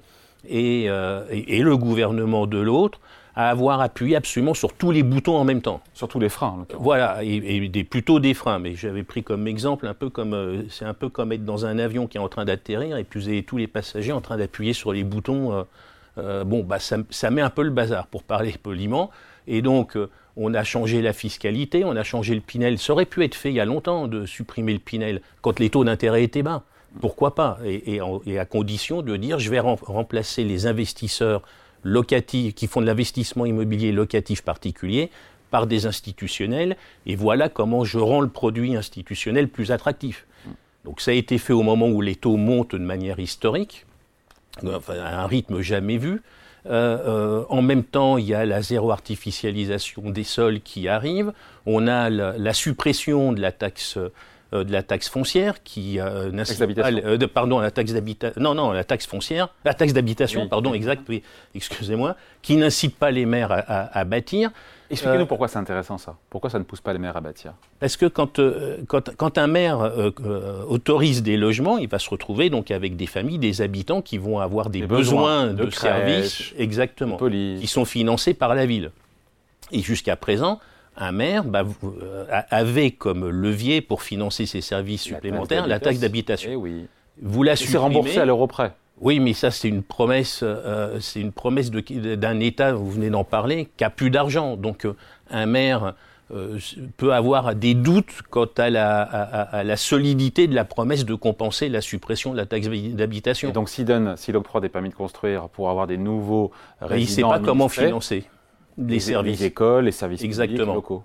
euh, 0.49 1.25
et, 1.29 1.61
le 1.61 1.77
gouvernement 1.77 2.47
de 2.47 2.59
l'autre 2.59 2.99
à 3.35 3.49
avoir 3.49 3.81
appuyé 3.81 4.15
absolument 4.15 4.53
sur 4.53 4.73
tous 4.73 4.91
les 4.91 5.03
boutons 5.03 5.37
en 5.37 5.43
même 5.43 5.61
temps. 5.61 5.81
Sur 5.93 6.07
tous 6.07 6.19
les 6.19 6.29
freins. 6.29 6.65
voilà, 6.77 7.23
et, 7.23 7.67
des, 7.69 7.83
plutôt 7.83 8.19
des 8.19 8.33
freins. 8.33 8.59
Mais 8.59 8.75
j'avais 8.75 9.03
pris 9.03 9.23
comme 9.23 9.47
exemple 9.47 9.87
un 9.87 9.93
peu 9.93 10.09
comme 10.09 10.33
euh, 10.33 10.63
c'est 10.69 10.85
un 10.85 10.93
peu 10.93 11.09
comme 11.09 11.31
être 11.31 11.45
dans 11.45 11.65
un 11.65 11.79
avion 11.79 12.07
qui 12.07 12.17
est 12.17 12.21
en 12.21 12.29
train 12.29 12.45
d'atterrir 12.45 12.97
et 12.97 13.03
puis 13.03 13.19
vous 13.19 13.27
avez 13.27 13.43
tous 13.43 13.57
les 13.57 13.67
passagers 13.67 14.11
en 14.11 14.21
train 14.21 14.37
d'appuyer 14.37 14.73
sur 14.73 14.93
les 14.93 15.03
boutons. 15.03 15.65
bon, 16.17 16.63
bah 16.63 16.79
ça, 16.79 16.97
ça, 17.09 17.31
met 17.31 17.41
un 17.41 17.49
peu 17.49 17.63
le 17.63 17.69
bazar 17.69 18.07
pour 18.07 18.23
parler 18.23 18.53
poliment. 18.63 19.09
Et 19.47 19.61
donc 19.61 19.97
on 20.35 20.53
a 20.53 20.63
changé 20.63 21.01
la 21.01 21.13
fiscalité, 21.13 21.83
on 21.83 21.95
a 21.95 22.03
changé 22.03 22.33
le 22.33 22.41
Pinel. 22.41 22.77
Ça 22.77 22.93
aurait 22.93 23.05
pu 23.05 23.23
être 23.23 23.35
fait 23.35 23.49
il 23.49 23.55
y 23.55 23.59
a 23.59 23.65
longtemps 23.65 24.07
de 24.07 24.25
supprimer 24.25 24.73
le 24.73 24.79
Pinel 24.79 25.21
quand 25.41 25.59
les 25.59 25.69
taux 25.69 25.83
d'intérêt 25.83 26.23
étaient 26.23 26.43
bas. 26.43 26.63
Pourquoi 27.01 27.35
pas 27.35 27.59
et, 27.65 27.99
à 28.39 28.45
condition 28.45 29.01
de 29.01 29.15
dire 29.15 29.39
je 29.39 29.49
vais 29.49 29.59
remplacer 29.59 30.43
les 30.43 30.65
investisseurs 30.65 31.43
locatifs 31.83 32.55
qui 32.55 32.67
font 32.67 32.81
de 32.81 32.85
l'investissement 32.85 33.45
immobilier 33.45 33.91
locatif 33.91 34.41
particulier 34.41 35.11
par 35.51 35.67
des 35.67 35.85
institutionnels 35.85 36.77
et 37.05 37.15
voilà 37.15 37.49
comment 37.49 37.83
je 37.83 37.99
rends 37.99 38.21
le 38.21 38.29
produit 38.29 38.75
institutionnel 38.75 39.49
plus 39.49 39.71
attractif. 39.71 40.25
Donc 40.85 41.01
ça 41.01 41.11
a 41.11 41.13
été 41.13 41.37
fait 41.37 41.53
au 41.53 41.63
moment 41.63 41.87
où 41.87 42.01
les 42.01 42.15
taux 42.15 42.37
montent 42.37 42.75
de 42.75 42.83
manière 42.83 43.19
historique, 43.19 43.85
à 44.63 45.21
un 45.21 45.27
rythme 45.27 45.61
jamais 45.61 45.97
vu. 45.97 46.21
Euh, 46.65 46.97
euh, 47.41 47.45
en 47.49 47.61
même 47.61 47.83
temps, 47.83 48.17
il 48.17 48.25
y 48.25 48.33
a 48.33 48.45
la 48.45 48.61
zéro 48.61 48.91
artificialisation 48.91 50.09
des 50.09 50.23
sols 50.23 50.61
qui 50.61 50.87
arrive. 50.87 51.33
On 51.65 51.87
a 51.87 52.09
la, 52.09 52.53
suppression 52.53 53.31
de 53.31 53.41
la 53.41 53.51
taxe 53.51 53.97
euh, 54.53 54.63
de 54.63 54.71
la 54.71 54.83
taxe 54.83 55.09
foncière 55.09 55.63
qui 55.63 55.99
euh, 55.99 56.31
de, 56.31 57.25
pardon 57.25 57.59
la 57.59 57.71
taxe 57.71 57.93
d'habitation 57.93 58.41
non 58.41 58.55
non 58.55 58.71
la 58.71 58.83
taxe 58.83 59.05
foncière 59.05 59.49
la 59.65 59.73
taxe 59.73 59.93
d'habitation 59.93 60.47
pardon 60.47 60.73
exact 60.73 61.03
oui 61.09 61.23
excusez-moi 61.55 62.15
qui 62.41 62.55
n'incite 62.55 62.95
pas 62.95 63.11
les 63.11 63.25
maires 63.25 63.63
à 63.67 64.03
bâtir. 64.05 64.51
Expliquez-nous 64.91 65.23
euh, 65.23 65.27
pourquoi 65.27 65.47
c'est 65.47 65.59
intéressant 65.59 65.97
ça. 65.97 66.15
Pourquoi 66.29 66.49
ça 66.49 66.57
ne 66.57 66.63
pousse 66.63 66.81
pas 66.81 66.93
les 66.93 66.99
maires 66.99 67.15
à 67.15 67.21
bâtir? 67.21 67.53
Parce 67.79 67.95
que 67.95 68.07
quand, 68.07 68.39
euh, 68.39 68.77
quand, 68.87 69.15
quand, 69.15 69.37
un 69.37 69.47
maire 69.47 69.91
autorise 70.67 71.21
des 71.21 71.37
logements, 71.37 71.77
il 71.77 71.87
va 71.87 71.99
se 71.99 72.09
retrouver 72.09 72.49
donc 72.49 72.71
avec 72.71 72.95
des 72.95 73.05
familles, 73.05 73.37
des 73.37 73.61
habitants 73.61 74.01
qui 74.01 74.17
vont 74.17 74.39
avoir 74.39 74.69
des, 74.69 74.81
besoins, 74.81 75.53
de, 75.53 75.69
services, 75.69 76.53
exactement, 76.57 77.17
qui 77.17 77.67
sont 77.67 77.85
financés 77.85 78.33
par 78.33 78.55
la 78.55 78.65
ville. 78.65 78.91
Et 79.71 79.81
jusqu'à 79.81 80.15
présent, 80.15 80.59
un 80.97 81.11
maire 81.11 81.43
bah, 81.43 81.63
avait 82.49 82.91
comme 82.91 83.29
levier 83.29 83.81
pour 83.81 84.03
financer 84.03 84.45
ses 84.45 84.61
services 84.61 85.03
supplémentaires 85.03 85.67
la 85.67 85.79
taxe 85.79 85.99
d'habitation. 85.99 86.51
Eh 86.51 86.55
oui. 86.55 86.87
Vous 87.21 87.43
la 87.43 87.55
supprimez. 87.55 87.71
C'est 87.71 87.77
remboursé 87.77 88.17
à 88.19 88.25
l'euro 88.25 88.47
près. 88.47 88.73
Oui, 89.01 89.19
mais 89.19 89.33
ça, 89.33 89.49
c'est 89.49 89.69
une 89.69 89.83
promesse, 89.83 90.41
euh, 90.43 90.97
c'est 90.99 91.21
une 91.21 91.31
promesse 91.31 91.71
d'un 91.71 92.39
État, 92.39 92.73
vous 92.73 92.91
venez 92.91 93.09
d'en 93.09 93.23
parler, 93.23 93.69
qui 93.77 93.83
a 93.83 93.89
plus 93.89 94.09
d'argent. 94.09 94.57
Donc, 94.57 94.85
euh, 94.85 94.93
un 95.31 95.45
maire 95.45 95.93
euh, 96.31 96.59
peut 96.97 97.13
avoir 97.13 97.55
des 97.55 97.75
doutes 97.75 98.21
quant 98.29 98.49
à 98.57 98.69
la, 98.69 99.01
à, 99.01 99.63
la, 99.63 99.77
solidité 99.77 100.47
de 100.47 100.55
la 100.55 100.65
promesse 100.65 101.05
de 101.05 101.15
compenser 101.15 101.69
la 101.69 101.81
suppression 101.81 102.33
de 102.33 102.37
la 102.37 102.45
taxe 102.45 102.67
d'habitation. 102.67 103.49
Et 103.49 103.51
donc, 103.53 103.69
s'il 103.69 103.85
donne, 103.85 104.17
s'il 104.17 104.35
octroie 104.35 104.59
des 104.59 104.69
permis 104.69 104.89
de 104.89 104.95
construire 104.95 105.47
pour 105.47 105.69
avoir 105.69 105.87
des 105.87 105.97
nouveaux 105.97 106.51
résidents, 106.81 106.97
il 106.97 107.01
ne 107.01 107.07
sait 107.07 107.21
pas 107.21 107.39
comment 107.39 107.69
financer 107.69 108.25
les, 108.79 108.99
services, 108.99 109.39
les 109.39 109.45
écoles, 109.45 109.85
les 109.85 109.91
services 109.91 110.23
Exactement. 110.23 110.73
locaux. 110.73 111.03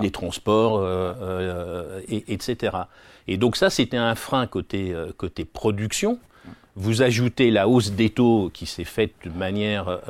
les 0.00 0.10
transports, 0.10 0.84
et, 2.08 2.32
etc. 2.32 2.76
Et 3.28 3.36
donc 3.36 3.56
ça, 3.56 3.70
c'était 3.70 3.96
un 3.96 4.14
frein 4.14 4.46
côté, 4.46 4.94
côté 5.16 5.44
production. 5.44 6.18
Vous 6.76 7.02
ajoutez 7.02 7.50
la 7.50 7.68
hausse 7.68 7.92
des 7.92 8.10
taux 8.10 8.50
qui 8.52 8.66
s'est 8.66 8.84
faite 8.84 9.12
de 9.24 9.30
manière 9.30 10.00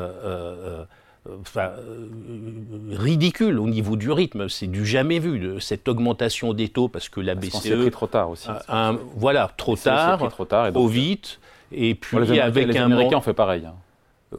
enfin, 1.41 1.71
ridicule 2.91 3.59
au 3.59 3.67
niveau 3.67 3.97
du 3.97 4.11
rythme. 4.11 4.49
C'est 4.49 4.67
du 4.67 4.85
jamais 4.87 5.19
vu, 5.19 5.39
de, 5.39 5.59
cette 5.59 5.89
augmentation 5.89 6.53
des 6.53 6.69
taux, 6.69 6.89
parce 6.89 7.09
que 7.09 7.21
la 7.21 7.35
BCE. 7.35 7.81
pris 7.81 7.91
trop 7.91 8.07
tard 8.07 8.31
aussi. 8.31 8.49
voilà, 9.17 9.51
trop 9.57 9.77
tard, 9.77 10.29
trop 10.31 10.45
tard, 10.45 10.69
et 10.69 10.73
trop 10.73 10.87
vite. 10.87 11.41
Et 11.73 11.95
puis 11.95 12.17
les 12.19 12.41
avec 12.41 12.69
les 12.69 12.77
Américains 12.77 13.19
ont 13.19 13.23
fait 13.23 13.35
pareil. 13.35 13.65
Hein. 13.67 13.75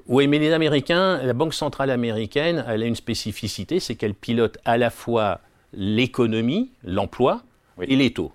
Oui, 0.08 0.28
mais 0.28 0.40
les 0.40 0.52
Américains, 0.52 1.22
la 1.24 1.34
Banque 1.34 1.54
centrale 1.54 1.90
américaine, 1.90 2.64
elle 2.68 2.84
a 2.84 2.86
une 2.86 2.96
spécificité, 2.96 3.80
c'est 3.80 3.96
qu'elle 3.96 4.14
pilote 4.14 4.58
à 4.66 4.78
la 4.78 4.90
fois 4.90 5.40
l'économie, 5.74 6.72
l'emploi 6.84 7.42
et 7.82 7.96
les 7.96 8.12
taux. 8.12 8.32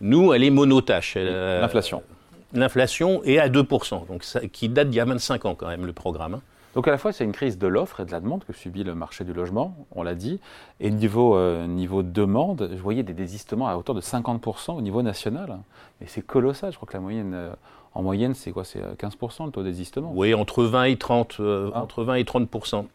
Nous, 0.00 0.32
elle 0.32 0.44
est 0.44 0.50
monotache. 0.50 1.16
L'inflation. 1.16 2.02
L'inflation 2.52 3.22
est 3.24 3.38
à 3.38 3.48
2%, 3.48 4.06
donc 4.06 4.22
ça, 4.22 4.40
qui 4.46 4.68
date 4.68 4.90
d'il 4.90 4.98
y 4.98 5.00
a 5.00 5.04
25 5.04 5.44
ans 5.44 5.54
quand 5.54 5.66
même, 5.66 5.86
le 5.86 5.92
programme. 5.92 6.34
Hein. 6.34 6.42
Donc 6.74 6.88
à 6.88 6.90
la 6.90 6.98
fois, 6.98 7.12
c'est 7.12 7.24
une 7.24 7.32
crise 7.32 7.58
de 7.58 7.66
l'offre 7.66 8.00
et 8.00 8.04
de 8.04 8.10
la 8.10 8.20
demande 8.20 8.44
que 8.44 8.52
subit 8.52 8.82
le 8.82 8.94
marché 8.94 9.24
du 9.24 9.32
logement, 9.32 9.76
on 9.94 10.02
l'a 10.02 10.14
dit. 10.14 10.40
Et 10.80 10.90
niveau, 10.90 11.36
euh, 11.36 11.66
niveau 11.66 12.02
demande, 12.02 12.70
je 12.72 12.80
voyais 12.80 13.04
des 13.04 13.12
désistements 13.12 13.68
à 13.68 13.76
hauteur 13.76 13.94
de 13.94 14.00
50% 14.00 14.76
au 14.76 14.80
niveau 14.80 15.02
national. 15.02 15.58
Et 16.00 16.06
c'est 16.06 16.22
colossal. 16.22 16.72
Je 16.72 16.76
crois 16.76 16.88
que 16.88 16.94
la 16.94 17.00
moyenne, 17.00 17.32
euh, 17.34 17.50
en 17.94 18.02
moyenne, 18.02 18.34
c'est 18.34 18.50
quoi? 18.50 18.64
C'est 18.64 18.80
15% 18.80 19.42
euh, 19.42 19.46
le 19.46 19.52
taux 19.52 19.62
de 19.62 19.68
désistement? 19.68 20.12
Oui, 20.14 20.34
entre 20.34 20.64
20 20.64 20.84
et 20.84 20.96
30, 20.96 21.36
ah. 21.38 21.82
entre 21.82 22.02
20 22.02 22.14
et 22.14 22.24
30%. 22.24 22.86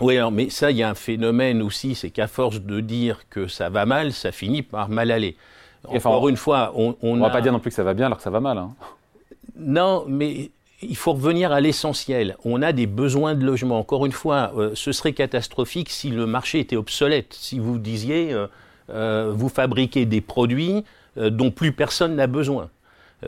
Oui, 0.00 0.16
alors, 0.16 0.32
mais 0.32 0.50
ça, 0.50 0.70
il 0.70 0.78
y 0.78 0.82
a 0.82 0.88
un 0.88 0.94
phénomène 0.94 1.62
aussi, 1.62 1.94
c'est 1.94 2.10
qu'à 2.10 2.26
force 2.26 2.60
de 2.60 2.80
dire 2.80 3.28
que 3.28 3.46
ça 3.46 3.68
va 3.68 3.86
mal, 3.86 4.12
ça 4.12 4.32
finit 4.32 4.62
par 4.62 4.88
mal 4.88 5.10
aller. 5.10 5.36
Encore 5.84 6.28
une 6.28 6.36
fois, 6.36 6.72
on 6.74 7.16
ne 7.16 7.20
va 7.20 7.30
pas 7.30 7.40
dire 7.40 7.52
non 7.52 7.58
plus 7.58 7.70
que 7.70 7.74
ça 7.74 7.82
va 7.82 7.92
bien 7.94 8.06
alors 8.06 8.18
que 8.18 8.24
ça 8.24 8.30
va 8.30 8.40
mal. 8.40 8.56
Hein. 8.56 8.70
Non, 9.56 10.04
mais 10.08 10.50
il 10.82 10.96
faut 10.96 11.12
revenir 11.12 11.52
à 11.52 11.60
l'essentiel. 11.60 12.36
On 12.44 12.62
a 12.62 12.72
des 12.72 12.86
besoins 12.86 13.34
de 13.34 13.44
logement. 13.44 13.78
Encore 13.78 14.06
une 14.06 14.12
fois, 14.12 14.52
euh, 14.56 14.72
ce 14.74 14.92
serait 14.92 15.12
catastrophique 15.12 15.90
si 15.90 16.10
le 16.10 16.26
marché 16.26 16.60
était 16.60 16.76
obsolète. 16.76 17.34
Si 17.38 17.58
vous 17.58 17.78
disiez, 17.78 18.32
euh, 18.32 18.46
euh, 18.90 19.32
vous 19.34 19.48
fabriquez 19.48 20.04
des 20.06 20.20
produits 20.20 20.84
dont 21.14 21.50
plus 21.50 21.72
personne 21.72 22.16
n'a 22.16 22.26
besoin. 22.26 22.70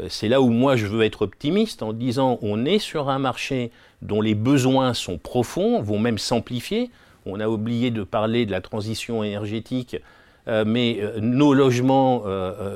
C'est 0.08 0.28
là 0.28 0.40
où 0.40 0.48
moi 0.48 0.74
je 0.74 0.86
veux 0.86 1.02
être 1.02 1.20
optimiste 1.20 1.82
en 1.82 1.92
disant 1.92 2.38
on 2.40 2.64
est 2.64 2.78
sur 2.78 3.10
un 3.10 3.18
marché 3.18 3.70
dont 4.00 4.22
les 4.22 4.34
besoins 4.34 4.94
sont 4.94 5.18
profonds, 5.18 5.82
vont 5.82 5.98
même 5.98 6.16
s'amplifier. 6.16 6.90
On 7.26 7.40
a 7.40 7.46
oublié 7.46 7.90
de 7.90 8.02
parler 8.02 8.46
de 8.46 8.52
la 8.52 8.62
transition 8.62 9.22
énergétique, 9.22 9.98
mais 10.46 10.98
nos 11.20 11.52
logements 11.52 12.22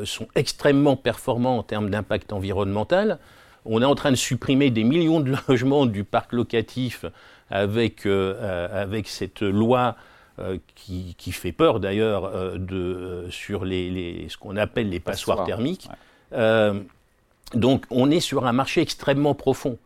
sont 0.05 0.29
extrêmement 0.35 0.95
performants 0.95 1.57
en 1.57 1.63
termes 1.63 1.89
d'impact 1.89 2.35
environnemental 2.35 3.19
on 3.65 3.83
est 3.83 3.87
en 3.87 3.95
train 3.95 4.11
de 4.11 4.17
supprimer 4.17 4.71
des 4.71 4.85
millions 4.85 5.21
de 5.21 5.35
logements 5.49 5.87
du 5.87 6.05
parc 6.05 6.33
locatif 6.33 7.05
avec, 7.51 8.07
euh, 8.07 8.35
euh, 8.39 8.83
avec 8.83 9.09
cette 9.09 9.43
loi 9.43 9.97
euh, 10.39 10.59
qui, 10.75 11.33
fait 11.33 11.53
peur 11.53 11.81
d'ailleurs 11.81 12.33
sur 13.31 13.65
les, 13.65 14.27
ce 14.29 14.37
qu'on 14.37 14.57
appelle 14.57 14.89
les 14.89 15.01
passoires, 15.01 15.45
thermiques. 15.45 15.89
donc 17.55 17.85
on 17.91 18.11
est 18.11 18.21
sur 18.21 18.47
un 18.47 18.53
marché 18.53 18.81
extrêmement 18.81 19.35
profond. 19.35 19.79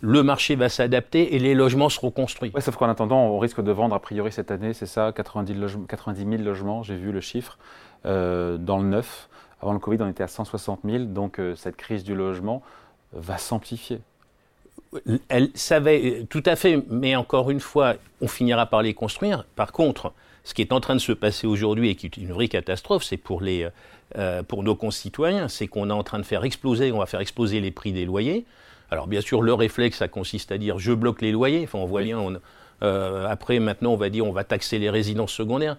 Le 0.00 0.22
marché 0.22 0.54
va 0.54 0.68
s'adapter 0.68 1.34
et 1.34 1.38
les 1.38 1.54
logements 1.54 1.88
seront 1.88 2.10
construits. 2.10 2.52
sauf 2.58 2.76
qu'en 2.76 2.90
attendant, 2.90 3.20
on 3.20 3.38
risque 3.38 3.62
de 3.62 3.72
vendre 3.72 3.94
a 3.94 4.00
priori 4.00 4.30
cette 4.32 4.50
année, 4.50 4.74
c'est 4.74 4.86
ça, 4.86 5.12
90, 5.12 5.78
90 5.88 6.20
000 6.28 6.42
logements, 6.42 6.82
j'ai 6.82 6.96
vu 6.96 7.10
le 7.10 7.20
chiffre, 7.20 7.56
dans 8.04 8.78
le 8.78 8.84
neuf. 8.84 9.28
Avant 9.62 9.72
le 9.72 9.78
Covid, 9.78 9.96
on 10.00 10.08
était 10.08 10.24
à 10.24 10.28
160 10.28 10.80
000, 10.84 11.04
donc 11.04 11.40
cette 11.56 11.76
crise 11.76 12.04
du 12.04 12.14
logement, 12.14 12.62
va 13.14 13.38
s'amplifier. 13.38 14.00
Elle 15.28 15.50
savait 15.54 16.24
tout 16.30 16.42
à 16.46 16.56
fait, 16.56 16.82
mais 16.88 17.16
encore 17.16 17.50
une 17.50 17.60
fois, 17.60 17.94
on 18.20 18.28
finira 18.28 18.66
par 18.66 18.82
les 18.82 18.94
construire. 18.94 19.44
Par 19.56 19.72
contre, 19.72 20.12
ce 20.44 20.54
qui 20.54 20.62
est 20.62 20.72
en 20.72 20.80
train 20.80 20.94
de 20.94 21.00
se 21.00 21.12
passer 21.12 21.46
aujourd'hui 21.46 21.90
et 21.90 21.94
qui 21.94 22.06
est 22.06 22.16
une 22.16 22.32
vraie 22.32 22.48
catastrophe, 22.48 23.02
c'est 23.02 23.16
pour, 23.16 23.40
les, 23.40 23.66
euh, 24.16 24.42
pour 24.42 24.62
nos 24.62 24.76
concitoyens, 24.76 25.48
c'est 25.48 25.66
qu'on 25.66 25.90
est 25.90 25.94
en 25.94 26.04
train 26.04 26.18
de 26.18 26.24
faire 26.24 26.44
exploser, 26.44 26.92
on 26.92 26.98
va 26.98 27.06
faire 27.06 27.20
exploser 27.20 27.60
les 27.60 27.70
prix 27.70 27.92
des 27.92 28.04
loyers. 28.04 28.44
Alors 28.90 29.06
bien 29.06 29.20
sûr, 29.20 29.42
le 29.42 29.54
réflexe, 29.54 29.98
ça 29.98 30.08
consiste 30.08 30.52
à 30.52 30.58
dire 30.58 30.78
je 30.78 30.92
bloque 30.92 31.22
les 31.22 31.32
loyers. 31.32 31.64
Enfin, 31.64 31.78
on 31.78 31.86
voit 31.86 32.02
bien, 32.02 32.20
euh, 32.82 33.26
après, 33.26 33.58
maintenant, 33.58 33.92
on 33.92 33.96
va 33.96 34.10
dire 34.10 34.26
on 34.26 34.32
va 34.32 34.44
taxer 34.44 34.78
les 34.78 34.90
résidences 34.90 35.32
secondaires. 35.32 35.76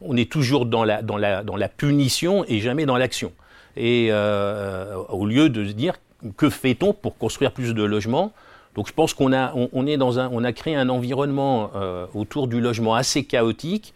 On 0.00 0.16
est 0.16 0.30
toujours 0.30 0.66
dans 0.66 0.84
la, 0.84 1.00
dans 1.00 1.16
la, 1.16 1.42
dans 1.42 1.56
la 1.56 1.68
punition 1.68 2.44
et 2.46 2.60
jamais 2.60 2.86
dans 2.86 2.96
l'action. 2.96 3.32
Et 3.76 4.08
euh, 4.10 4.96
au 5.08 5.24
lieu 5.24 5.48
de 5.48 5.64
se 5.64 5.72
dire 5.72 5.94
que 6.36 6.50
fait-on 6.50 6.92
pour 6.92 7.16
construire 7.16 7.52
plus 7.52 7.74
de 7.74 7.82
logements? 7.82 8.32
Donc 8.74 8.88
je 8.88 8.92
pense 8.92 9.14
qu'on 9.14 9.32
a, 9.32 9.52
on, 9.72 9.86
est 9.86 9.96
dans 9.96 10.18
un, 10.18 10.28
on 10.32 10.44
a 10.44 10.52
créé 10.52 10.76
un 10.76 10.88
environnement 10.88 11.70
euh, 11.74 12.06
autour 12.14 12.48
du 12.48 12.60
logement 12.60 12.94
assez 12.94 13.24
chaotique. 13.24 13.94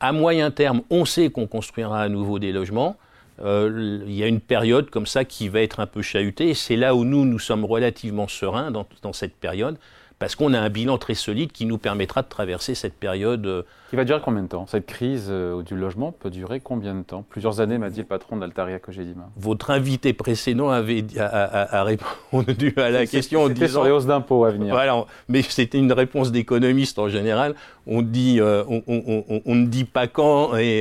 À 0.00 0.12
moyen 0.12 0.50
terme, 0.50 0.82
on 0.90 1.04
sait 1.04 1.30
qu'on 1.30 1.46
construira 1.46 2.02
à 2.02 2.08
nouveau 2.08 2.38
des 2.38 2.52
logements. 2.52 2.96
Euh, 3.42 4.00
il 4.06 4.14
y 4.14 4.22
a 4.22 4.26
une 4.26 4.40
période 4.40 4.90
comme 4.90 5.06
ça 5.06 5.24
qui 5.24 5.48
va 5.48 5.60
être 5.60 5.80
un 5.80 5.86
peu 5.86 6.02
chahutée. 6.02 6.54
C'est 6.54 6.76
là 6.76 6.94
où 6.94 7.04
nous, 7.04 7.24
nous 7.24 7.38
sommes 7.38 7.64
relativement 7.64 8.28
sereins 8.28 8.70
dans 8.70 9.12
cette 9.12 9.34
période 9.34 9.76
parce 10.18 10.34
qu'on 10.34 10.52
a 10.52 10.58
un 10.58 10.68
bilan 10.68 10.98
très 10.98 11.14
solide 11.14 11.52
qui 11.52 11.64
nous 11.64 11.78
permettra 11.78 12.22
de 12.22 12.28
traverser 12.28 12.74
cette 12.74 12.94
période. 12.94 13.46
Euh, 13.46 13.62
qui 13.90 13.96
va 13.96 14.04
durer 14.04 14.20
combien 14.22 14.42
de 14.42 14.48
temps? 14.48 14.66
Cette 14.66 14.86
crise 14.86 15.28
euh, 15.30 15.62
du 15.62 15.76
logement 15.76 16.10
peut 16.10 16.30
durer 16.30 16.60
combien 16.60 16.94
de 16.94 17.02
temps? 17.02 17.24
Plusieurs 17.28 17.60
années, 17.60 17.78
m'a 17.78 17.88
dit 17.88 18.00
le 18.00 18.06
patron 18.06 18.36
d'Altaria 18.36 18.80
que 18.80 18.90
j'ai 18.90 19.04
dit. 19.04 19.14
Votre 19.36 19.70
invité 19.70 20.12
précédent 20.12 20.70
avait 20.70 21.04
a, 21.18 21.84
répondu 21.84 22.74
à 22.76 22.90
la 22.90 23.06
question 23.06 23.44
en 23.44 23.48
disant... 23.48 23.68
sur 23.68 23.84
les 23.84 23.90
hausses 23.90 24.06
d'impôts 24.06 24.44
à 24.44 24.50
venir. 24.50 24.74
Voilà, 24.74 25.04
mais 25.28 25.42
c'était 25.42 25.78
une 25.78 25.92
réponse 25.92 26.32
d'économiste 26.32 26.98
en 26.98 27.08
général. 27.08 27.54
On, 27.86 28.02
dit, 28.02 28.40
euh, 28.40 28.64
on, 28.66 29.54
ne 29.54 29.66
dit 29.66 29.84
pas 29.84 30.08
quand, 30.08 30.56
et, 30.56 30.80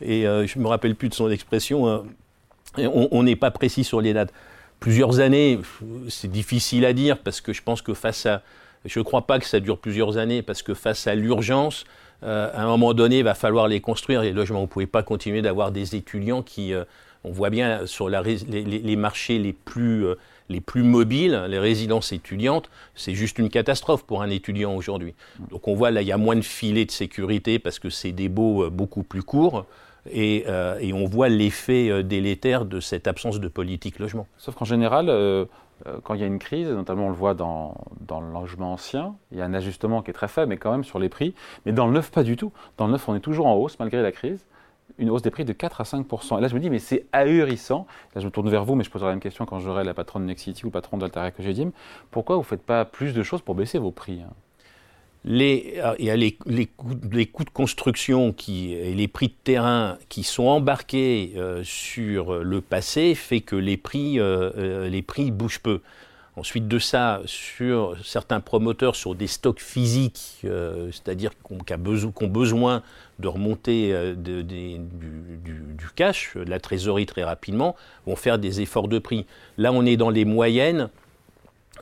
et 0.00 0.22
je 0.22 0.58
ne 0.58 0.62
me 0.62 0.68
rappelle 0.68 0.96
plus 0.96 1.08
de 1.08 1.14
son 1.14 1.30
expression, 1.30 1.88
hein. 1.88 2.02
on 2.78 3.22
n'est 3.22 3.36
pas 3.36 3.52
précis 3.52 3.84
sur 3.84 4.00
les 4.00 4.12
dates 4.12 4.32
plusieurs 4.80 5.20
années, 5.20 5.60
c'est 6.10 6.30
difficile 6.30 6.84
à 6.84 6.92
dire 6.92 7.16
parce 7.16 7.40
que 7.40 7.54
je 7.54 7.62
pense 7.62 7.80
que 7.80 7.94
face 7.94 8.26
à, 8.26 8.42
je 8.84 8.98
ne 8.98 9.04
crois 9.04 9.26
pas 9.26 9.38
que 9.38 9.46
ça 9.46 9.60
dure 9.60 9.78
plusieurs 9.78 10.18
années 10.18 10.42
parce 10.42 10.62
que 10.62 10.74
face 10.74 11.06
à 11.06 11.14
l'urgence, 11.14 11.84
euh, 12.22 12.50
à 12.54 12.62
un 12.62 12.66
moment 12.66 12.94
donné, 12.94 13.18
il 13.18 13.24
va 13.24 13.34
falloir 13.34 13.68
les 13.68 13.80
construire, 13.80 14.22
les 14.22 14.32
logements. 14.32 14.60
Vous 14.60 14.66
ne 14.66 14.70
pouvez 14.70 14.86
pas 14.86 15.02
continuer 15.02 15.42
d'avoir 15.42 15.72
des 15.72 15.94
étudiants 15.94 16.42
qui, 16.42 16.72
euh, 16.72 16.84
on 17.22 17.30
voit 17.30 17.50
bien 17.50 17.86
sur 17.86 18.08
les, 18.08 18.96
marchés 18.96 19.38
les 19.38 19.52
plus, 19.52 20.06
euh, 20.06 20.14
les 20.48 20.60
plus 20.60 20.82
mobiles, 20.82 21.44
les 21.48 21.58
résidences 21.58 22.12
étudiantes, 22.12 22.70
c'est 22.94 23.14
juste 23.14 23.38
une 23.38 23.48
catastrophe 23.48 24.04
pour 24.04 24.22
un 24.22 24.30
étudiant 24.30 24.74
aujourd'hui. 24.74 25.14
Donc 25.50 25.68
on 25.68 25.74
voit 25.74 25.90
là, 25.90 26.02
il 26.02 26.08
y 26.08 26.12
a 26.12 26.18
moins 26.18 26.36
de 26.36 26.42
filets 26.42 26.84
de 26.84 26.90
sécurité 26.90 27.58
parce 27.58 27.78
que 27.78 27.90
c'est 27.90 28.12
des 28.12 28.28
baux 28.28 28.70
beaucoup 28.70 29.02
plus 29.02 29.22
courts. 29.22 29.66
Et, 30.12 30.44
on 30.92 31.06
voit 31.06 31.30
l'effet 31.30 32.04
délétère 32.04 32.66
de 32.66 32.78
cette 32.78 33.06
absence 33.06 33.40
de 33.40 33.48
politique 33.48 33.98
logement. 33.98 34.26
Sauf 34.36 34.54
qu'en 34.54 34.66
général, 34.66 35.08
quand 36.02 36.14
il 36.14 36.20
y 36.20 36.24
a 36.24 36.26
une 36.26 36.38
crise, 36.38 36.68
notamment 36.68 37.06
on 37.06 37.08
le 37.08 37.14
voit 37.14 37.34
dans, 37.34 37.74
dans, 38.00 38.20
le 38.20 38.32
logement 38.32 38.72
ancien, 38.72 39.14
il 39.32 39.38
y 39.38 39.42
a 39.42 39.44
un 39.44 39.54
ajustement 39.54 40.02
qui 40.02 40.10
est 40.10 40.14
très 40.14 40.28
faible, 40.28 40.48
mais 40.48 40.56
quand 40.56 40.70
même 40.70 40.84
sur 40.84 40.98
les 40.98 41.08
prix. 41.08 41.34
Mais 41.66 41.72
dans 41.72 41.86
le 41.86 41.92
neuf, 41.92 42.10
pas 42.10 42.22
du 42.22 42.36
tout. 42.36 42.52
Dans 42.76 42.86
le 42.86 42.92
neuf, 42.92 43.08
on 43.08 43.14
est 43.14 43.20
toujours 43.20 43.46
en 43.46 43.54
hausse 43.54 43.78
malgré 43.78 44.02
la 44.02 44.12
crise. 44.12 44.46
Une 44.98 45.10
hausse 45.10 45.22
des 45.22 45.30
prix 45.30 45.44
de 45.44 45.52
4 45.52 45.80
à 45.80 45.84
5% 45.84 46.38
Et 46.38 46.40
là, 46.40 46.48
je 46.48 46.54
me 46.54 46.60
dis, 46.60 46.70
mais 46.70 46.78
c'est 46.78 47.06
ahurissant. 47.12 47.86
Là, 48.14 48.20
je 48.20 48.26
me 48.26 48.30
tourne 48.30 48.48
vers 48.48 48.64
vous, 48.64 48.74
mais 48.74 48.84
je 48.84 48.90
poserai 48.90 49.08
la 49.08 49.14
même 49.14 49.20
question 49.20 49.44
quand 49.46 49.58
j'aurai 49.58 49.82
la 49.82 49.94
patronne 49.94 50.22
de 50.22 50.28
Nexity 50.28 50.64
ou 50.64 50.68
le 50.68 50.72
patron 50.72 50.98
d'Altaria 50.98 51.30
que 51.30 51.42
j'ai 51.42 51.52
dit. 51.52 51.66
Pourquoi 52.10 52.36
vous 52.36 52.42
ne 52.42 52.46
faites 52.46 52.62
pas 52.62 52.84
plus 52.84 53.12
de 53.12 53.22
choses 53.22 53.42
pour 53.42 53.54
baisser 53.54 53.78
vos 53.78 53.90
prix 53.90 54.20
hein? 54.22 54.32
Les, 55.24 55.74
euh, 55.78 55.94
les, 55.98 56.36
les, 56.46 56.66
coûts, 56.66 56.96
les, 57.10 57.26
coûts, 57.26 57.44
de 57.44 57.50
construction 57.50 58.32
qui, 58.32 58.74
et 58.74 58.94
les 58.94 59.08
prix 59.08 59.28
de 59.28 59.34
terrain 59.42 59.98
qui 60.08 60.22
sont 60.22 60.44
embarqués 60.44 61.32
euh, 61.36 61.62
sur 61.64 62.44
le 62.44 62.60
passé 62.60 63.14
fait 63.14 63.40
que 63.40 63.56
les 63.56 63.76
prix, 63.76 64.20
euh, 64.20 64.88
les 64.88 65.02
prix 65.02 65.30
bougent 65.30 65.60
peu. 65.60 65.80
Ensuite 66.36 66.66
de 66.66 66.80
ça, 66.80 67.22
sur 67.26 67.96
certains 68.04 68.40
promoteurs 68.40 68.96
sur 68.96 69.14
des 69.14 69.28
stocks 69.28 69.60
physiques, 69.60 70.40
c'est-à-dire 70.42 71.30
qu'on 71.44 71.58
qu 71.58 72.26
besoin, 72.26 72.82
de 73.20 73.28
remonter 73.28 73.94
du, 74.16 74.42
du, 74.42 75.86
cash, 75.94 76.32
de 76.34 76.50
la 76.50 76.58
trésorerie 76.58 77.06
très 77.06 77.22
rapidement, 77.22 77.76
vont 78.04 78.16
faire 78.16 78.40
des 78.40 78.60
efforts 78.60 78.88
de 78.88 78.98
prix. 78.98 79.26
Là, 79.58 79.70
on 79.70 79.86
est 79.86 79.96
dans 79.96 80.10
les 80.10 80.24
moyennes 80.24 80.90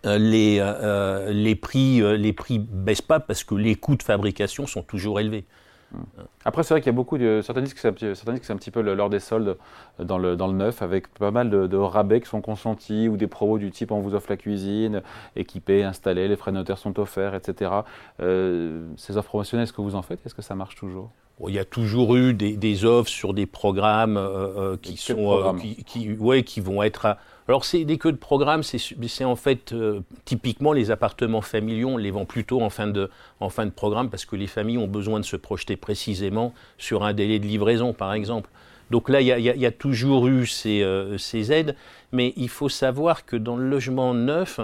les, 0.05 0.59
euh, 0.59 0.65
euh, 0.65 1.33
les, 1.33 1.55
prix, 1.55 2.01
les 2.19 2.33
prix 2.33 2.59
baissent 2.59 3.03
pas 3.03 3.21
parce 3.21 3.45
que 3.45 3.55
les 3.55 3.75
coûts 3.75 3.97
de 3.97 4.03
fabrication 4.03 4.67
sont 4.67 4.83
toujours 4.83 5.21
élevés. 5.21 5.45
Hmm. 5.93 6.03
Après, 6.45 6.63
c'est 6.63 6.75
vrai 6.75 6.81
qu'il 6.81 6.91
y 6.91 6.95
a 6.95 6.97
beaucoup 6.97 7.19
de. 7.19 7.41
Certains 7.43 7.61
disent 7.61 7.75
que 7.75 8.15
c'est 8.15 8.51
un 8.51 8.57
petit 8.57 8.71
peu 8.71 8.81
l'heure 8.81 9.11
des 9.11 9.21
soldes 9.21 9.59
dans 9.99 10.19
le, 10.19 10.37
dans 10.37 10.47
le 10.47 10.55
neuf, 10.55 10.81
avec 10.83 11.09
pas 11.15 11.31
mal 11.31 11.51
de, 11.51 11.77
rabais 11.77 12.21
qui 12.21 12.29
sont 12.29 12.41
consentis 12.41 13.09
ou 13.09 13.17
des 13.17 13.27
promos 13.27 13.59
du 13.59 13.71
type 13.71 13.93
on 13.93 14.01
vous 14.01 14.15
offre 14.15 14.31
la 14.31 14.37
cuisine, 14.37 15.03
équipée, 15.37 15.85
installée, 15.85 16.29
les 16.29 16.37
frais 16.37 16.53
notaires 16.53 16.79
sont 16.79 16.99
offerts, 16.99 17.35
etc. 17.35 17.71
ces 18.19 19.17
offres 19.17 19.29
promotionnelles, 19.29 19.65
est-ce 19.65 19.73
que 19.73 19.83
vous 19.83 19.95
en 19.95 20.03
faites? 20.03 20.25
Est-ce 20.25 20.35
que 20.35 20.43
ça 20.43 20.55
marche 20.55 20.77
toujours? 20.77 21.11
Il 21.49 21.55
y 21.55 21.59
a 21.59 21.65
toujours 21.65 22.17
eu 22.17 22.35
des, 22.35 22.85
offres 22.85 23.11
sur 23.11 23.35
des 23.35 23.47
programmes 23.47 24.17
euh, 24.17 24.77
qui 24.81 24.97
sont 24.97 25.57
qui, 25.87 26.13
ouais, 26.13 26.43
qui 26.45 26.61
vont 26.61 26.83
être 26.83 27.07
à, 27.07 27.19
alors, 27.49 27.65
c'est 27.65 27.85
des 27.85 27.99
queues 27.99 28.13
de 28.13 28.17
programme, 28.17 28.63
c'est 28.63 29.25
en 29.25 29.35
fait 29.35 29.73
euh, 29.73 30.01
typiquement 30.25 30.73
les 30.73 30.91
appartements 30.93 31.41
familiaux, 31.41 31.89
on 31.89 31.97
les 31.97 32.13
vend 32.13 32.25
plutôt 32.25 32.63
en 32.63 32.71
fin, 32.71 32.87
de, 32.87 33.11
en 33.41 33.51
fin 33.51 33.67
de 33.67 33.71
programme 33.71 34.11
parce 34.11 34.25
que 34.25 34.37
les 34.37 34.47
familles 34.47 34.79
ont 34.79 34.87
besoin 34.87 35.19
de 35.19 35.25
se 35.25 35.37
projeter 35.37 35.77
précisément 35.77 36.55
sur 36.79 37.03
un 37.03 37.13
délai 37.13 37.41
de 37.41 37.47
livraison, 37.47 37.93
par 37.93 38.13
exemple. 38.13 38.49
Donc 38.91 39.09
là, 39.09 39.21
il 39.21 39.27
y, 39.27 39.67
a 39.67 39.71
toujours 39.71 40.29
eu 40.29 40.47
euh, 40.67 41.19
ces, 41.19 41.53
aides, 41.53 41.75
mais 42.13 42.33
il 42.37 42.49
faut 42.49 42.69
savoir 42.69 43.25
que 43.25 43.37
dans 43.37 43.57
le 43.57 43.69
logement 43.69 44.15
neuf, 44.15 44.61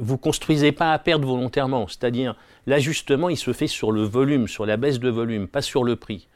vous 0.00 0.12
ne 0.14 0.18
construisez 0.18 0.72
pas 0.72 0.92
à 0.92 0.98
perdre 0.98 1.26
volontairement. 1.26 1.88
C'est-à-dire, 1.88 2.36
l'ajustement, 2.66 3.28
il 3.28 3.36
se 3.36 3.52
fait 3.52 3.66
sur 3.66 3.92
le 3.92 4.02
volume, 4.02 4.48
sur 4.48 4.66
la 4.66 4.76
baisse 4.76 5.00
de 5.00 5.08
volume, 5.08 5.48
pas 5.48 5.62
sur 5.62 5.84
le 5.84 5.96
prix 5.96 6.28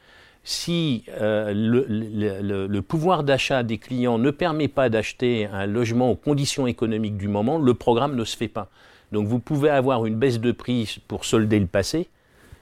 si 0.43 1.03
euh, 1.09 1.53
le, 1.53 2.79
pouvoir 2.81 3.23
d'achat 3.23 3.63
des 3.63 3.77
clients 3.77 4.17
ne 4.17 4.31
permet 4.31 4.67
pas 4.67 4.89
d'acheter 4.89 5.45
un 5.45 5.67
logement 5.67 6.11
aux 6.11 6.15
conditions 6.15 6.67
économiques 6.67 7.17
du 7.17 7.27
moment, 7.27 7.59
le 7.59 7.73
programme 7.73 8.15
ne 8.15 8.25
se 8.25 8.35
fait 8.35 8.47
pas. 8.47 8.69
Donc 9.11 9.27
vous 9.27 9.39
pouvez 9.39 9.69
avoir 9.69 10.05
une 10.05 10.15
baisse 10.15 10.39
de 10.39 10.51
prix 10.51 10.99
pour 11.07 11.25
solder 11.25 11.59
le 11.59 11.67
passé, 11.67 12.07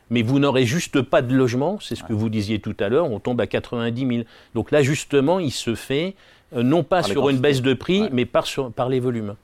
mais 0.09 0.23
vous 0.23 0.39
n'aurez 0.39 0.65
juste 0.65 1.01
pas 1.01 1.21
de 1.21 1.33
logement, 1.33 1.79
c'est 1.79 1.95
ce 1.95 2.03
que 2.03 2.13
vous 2.13 2.29
disiez 2.29 2.59
tout 2.59 2.75
à 2.79 2.89
l'heure, 2.89 3.09
on 3.09 3.19
tombe 3.19 3.39
à 3.39 3.47
90 3.47 4.07
000. 4.07 4.23
Donc 4.55 4.71
l'ajustement, 4.71 5.39
il 5.39 5.51
se 5.51 5.75
fait 5.75 6.15
euh, 6.55 6.63
non 6.63 6.83
pas 6.83 7.03
sur 7.03 7.29
une 7.29 7.37
baisse 7.37 7.61
de 7.61 7.73
prix, 7.73 8.09
mais 8.11 8.25
par, 8.25 8.45
par 8.75 8.89
les 8.89 8.99
volumes. 8.99 9.35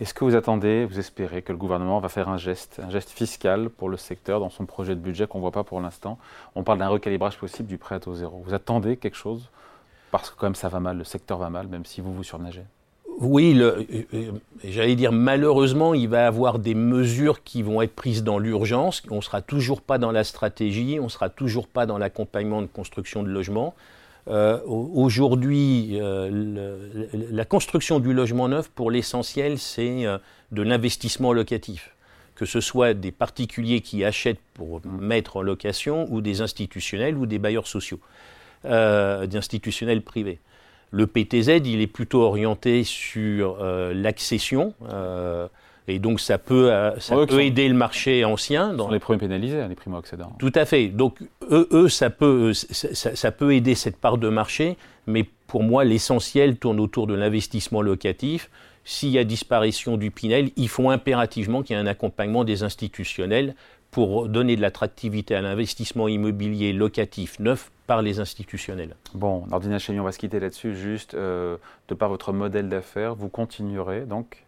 Est-ce 0.00 0.14
que 0.14 0.24
vous 0.24 0.34
attendez, 0.34 0.86
vous 0.86 0.98
espérez 0.98 1.42
que 1.42 1.52
le 1.52 1.58
gouvernement 1.58 2.00
va 2.00 2.08
faire 2.08 2.30
un 2.30 2.38
geste, 2.38 2.80
un 2.82 2.88
geste 2.88 3.10
fiscal 3.10 3.68
pour 3.68 3.90
le 3.90 3.98
secteur 3.98 4.40
dans 4.40 4.48
son 4.48 4.64
projet 4.64 4.94
de 4.94 5.00
budget 5.00 5.26
qu'on 5.26 5.38
ne 5.38 5.42
voit 5.42 5.52
pas 5.52 5.62
pour 5.62 5.78
l'instant? 5.78 6.18
On 6.54 6.62
parle 6.62 6.78
d'un 6.78 6.88
recalibrage 6.88 7.36
possible 7.36 7.68
du 7.68 7.76
prêt 7.76 7.96
à 7.96 8.00
taux 8.00 8.14
zéro. 8.14 8.42
Vous 8.46 8.54
attendez 8.54 8.96
quelque 8.96 9.16
chose? 9.16 9.50
Parce 10.10 10.30
que 10.30 10.36
quand 10.38 10.46
même 10.46 10.54
ça 10.54 10.70
va 10.70 10.80
mal, 10.80 10.96
le 10.96 11.04
secteur 11.04 11.36
va 11.36 11.50
mal, 11.50 11.68
même 11.68 11.84
si 11.84 12.00
vous 12.00 12.14
vous 12.14 12.24
surnagez. 12.24 12.62
Oui, 13.18 13.54
euh, 13.60 13.84
euh, 14.14 14.32
j'allais 14.64 14.96
dire 14.96 15.12
malheureusement, 15.12 15.92
il 15.92 16.08
va 16.08 16.22
y 16.22 16.24
avoir 16.24 16.58
des 16.58 16.74
mesures 16.74 17.42
qui 17.42 17.62
vont 17.62 17.82
être 17.82 17.94
prises 17.94 18.24
dans 18.24 18.38
l'urgence. 18.38 19.02
On 19.10 19.16
ne 19.16 19.20
sera 19.20 19.42
toujours 19.42 19.82
pas 19.82 19.98
dans 19.98 20.12
la 20.12 20.24
stratégie, 20.24 20.98
on 20.98 21.04
ne 21.04 21.08
sera 21.10 21.28
toujours 21.28 21.68
pas 21.68 21.84
dans 21.84 21.98
l'accompagnement 21.98 22.62
de 22.62 22.68
construction 22.68 23.22
de 23.22 23.28
logements. 23.28 23.74
Euh, 24.30 24.60
aujourd'hui, 24.64 25.98
euh, 26.00 27.08
la 27.12 27.44
construction 27.44 27.98
du 27.98 28.14
logement 28.14 28.48
neuf, 28.48 28.68
pour 28.68 28.90
l'essentiel, 28.90 29.58
c'est 29.58 30.06
euh, 30.06 30.18
de 30.52 30.62
l'investissement 30.62 31.32
locatif. 31.32 31.96
Que 32.36 32.46
ce 32.46 32.60
soit 32.60 32.94
des 32.94 33.10
particuliers 33.10 33.80
qui 33.80 34.04
achètent 34.04 34.40
pour 34.54 34.80
mettre 34.86 35.36
en 35.36 35.42
location, 35.42 36.06
ou 36.10 36.20
des 36.20 36.40
institutionnels, 36.42 37.16
ou 37.16 37.26
des 37.26 37.38
bailleurs 37.38 37.66
sociaux, 37.66 38.00
d'institutionnels 38.64 40.00
privés. 40.02 40.38
Le 40.90 41.06
PTZ, 41.06 41.60
il 41.66 41.82
est 41.82 41.86
plutôt 41.86 42.22
orienté 42.22 42.82
sur 42.84 43.58
l'accession. 43.62 44.74
Et 45.90 45.98
donc 45.98 46.20
ça 46.20 46.38
peut, 46.38 46.68
euh, 46.70 46.92
peut 47.28 47.42
aider 47.42 47.68
le 47.68 47.74
marché 47.74 48.24
ancien. 48.24 48.72
Dans... 48.72 48.90
les 48.90 48.98
premiers 48.98 49.18
pénalisés, 49.18 49.66
les 49.68 49.74
primo-accédants. 49.74 50.32
Tout 50.38 50.52
à 50.54 50.64
fait. 50.64 50.88
Donc 50.88 51.18
eux, 51.50 51.68
eux 51.72 51.88
ça, 51.88 52.10
peut, 52.10 52.52
ça, 52.52 53.14
ça, 53.16 53.32
peut 53.32 53.54
aider 53.54 53.74
cette 53.74 53.96
part 53.96 54.18
de 54.18 54.28
marché, 54.28 54.76
mais 55.06 55.26
pour 55.46 55.62
moi, 55.62 55.84
l'essentiel 55.84 56.56
tourne 56.56 56.80
autour 56.80 57.06
de 57.06 57.14
l'investissement 57.14 57.82
locatif. 57.82 58.50
S'il 58.84 59.10
y 59.10 59.18
a 59.18 59.24
disparition 59.24 59.96
du 59.96 60.10
Pinel, 60.10 60.50
il 60.56 60.68
faut 60.68 60.90
impérativement 60.90 61.62
qu'il 61.62 61.76
y 61.76 61.78
ait 61.78 61.82
un 61.82 61.86
accompagnement 61.86 62.44
des 62.44 62.62
institutionnels 62.62 63.54
pour 63.90 64.28
donner 64.28 64.56
de 64.56 64.60
l'attractivité 64.60 65.34
à 65.34 65.42
l'investissement 65.42 66.08
immobilier 66.08 66.72
locatif 66.72 67.38
neuf 67.40 67.70
par 67.86 68.02
les 68.02 68.20
institutionnels. 68.20 68.94
Bon, 69.14 69.44
Nordina 69.48 69.78
Chénion, 69.78 70.02
on 70.02 70.06
va 70.06 70.12
se 70.12 70.18
quitter 70.18 70.38
là-dessus. 70.38 70.76
Juste, 70.76 71.14
euh, 71.14 71.56
de 71.88 71.94
par 71.94 72.08
votre 72.08 72.32
modèle 72.32 72.68
d'affaires, 72.68 73.14
vous 73.16 73.28
continuerez 73.28 74.02
donc 74.02 74.44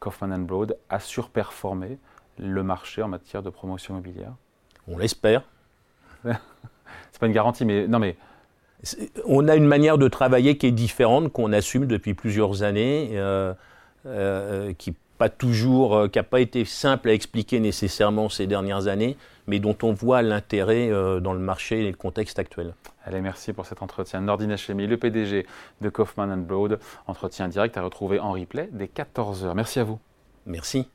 Kaufman 0.00 0.38
Broad 0.38 0.76
a 0.88 1.00
surperformé 1.00 1.98
le 2.38 2.62
marché 2.62 3.02
en 3.02 3.08
matière 3.08 3.42
de 3.42 3.50
promotion 3.50 3.94
immobilière 3.94 4.32
On 4.88 4.98
l'espère. 4.98 5.42
c'est 6.24 7.20
pas 7.20 7.26
une 7.26 7.32
garantie, 7.32 7.64
mais 7.64 7.86
non 7.88 7.98
mais. 7.98 8.16
On 9.24 9.48
a 9.48 9.56
une 9.56 9.66
manière 9.66 9.96
de 9.96 10.06
travailler 10.06 10.58
qui 10.58 10.66
est 10.66 10.72
différente, 10.72 11.32
qu'on 11.32 11.52
assume 11.52 11.86
depuis 11.86 12.12
plusieurs 12.12 12.62
années, 12.62 13.10
euh, 13.14 13.54
euh, 14.04 14.74
qui 14.74 14.94
pas 15.16 15.28
toujours, 15.28 15.96
euh, 15.96 16.08
qui 16.08 16.18
n'a 16.18 16.22
pas 16.22 16.40
été 16.40 16.64
simple 16.64 17.08
à 17.08 17.12
expliquer 17.12 17.60
nécessairement 17.60 18.28
ces 18.28 18.46
dernières 18.46 18.86
années, 18.86 19.16
mais 19.46 19.58
dont 19.58 19.76
on 19.82 19.92
voit 19.92 20.22
l'intérêt 20.22 20.90
dans 21.20 21.32
le 21.32 21.38
marché 21.38 21.84
et 21.84 21.90
le 21.90 21.96
contexte 21.96 22.38
actuel. 22.38 22.74
Allez, 23.04 23.20
merci 23.20 23.52
pour 23.52 23.66
cet 23.66 23.82
entretien. 23.82 24.20
Nordine 24.20 24.52
Hachemi, 24.52 24.86
le 24.86 24.96
PDG 24.96 25.46
de 25.80 25.88
Kaufman 25.88 26.36
Broad, 26.36 26.80
entretien 27.06 27.48
direct 27.48 27.76
à 27.76 27.82
retrouver 27.82 28.18
en 28.18 28.32
replay 28.32 28.68
dès 28.72 28.86
14h. 28.86 29.54
Merci 29.54 29.78
à 29.78 29.84
vous. 29.84 30.00
Merci. 30.46 30.88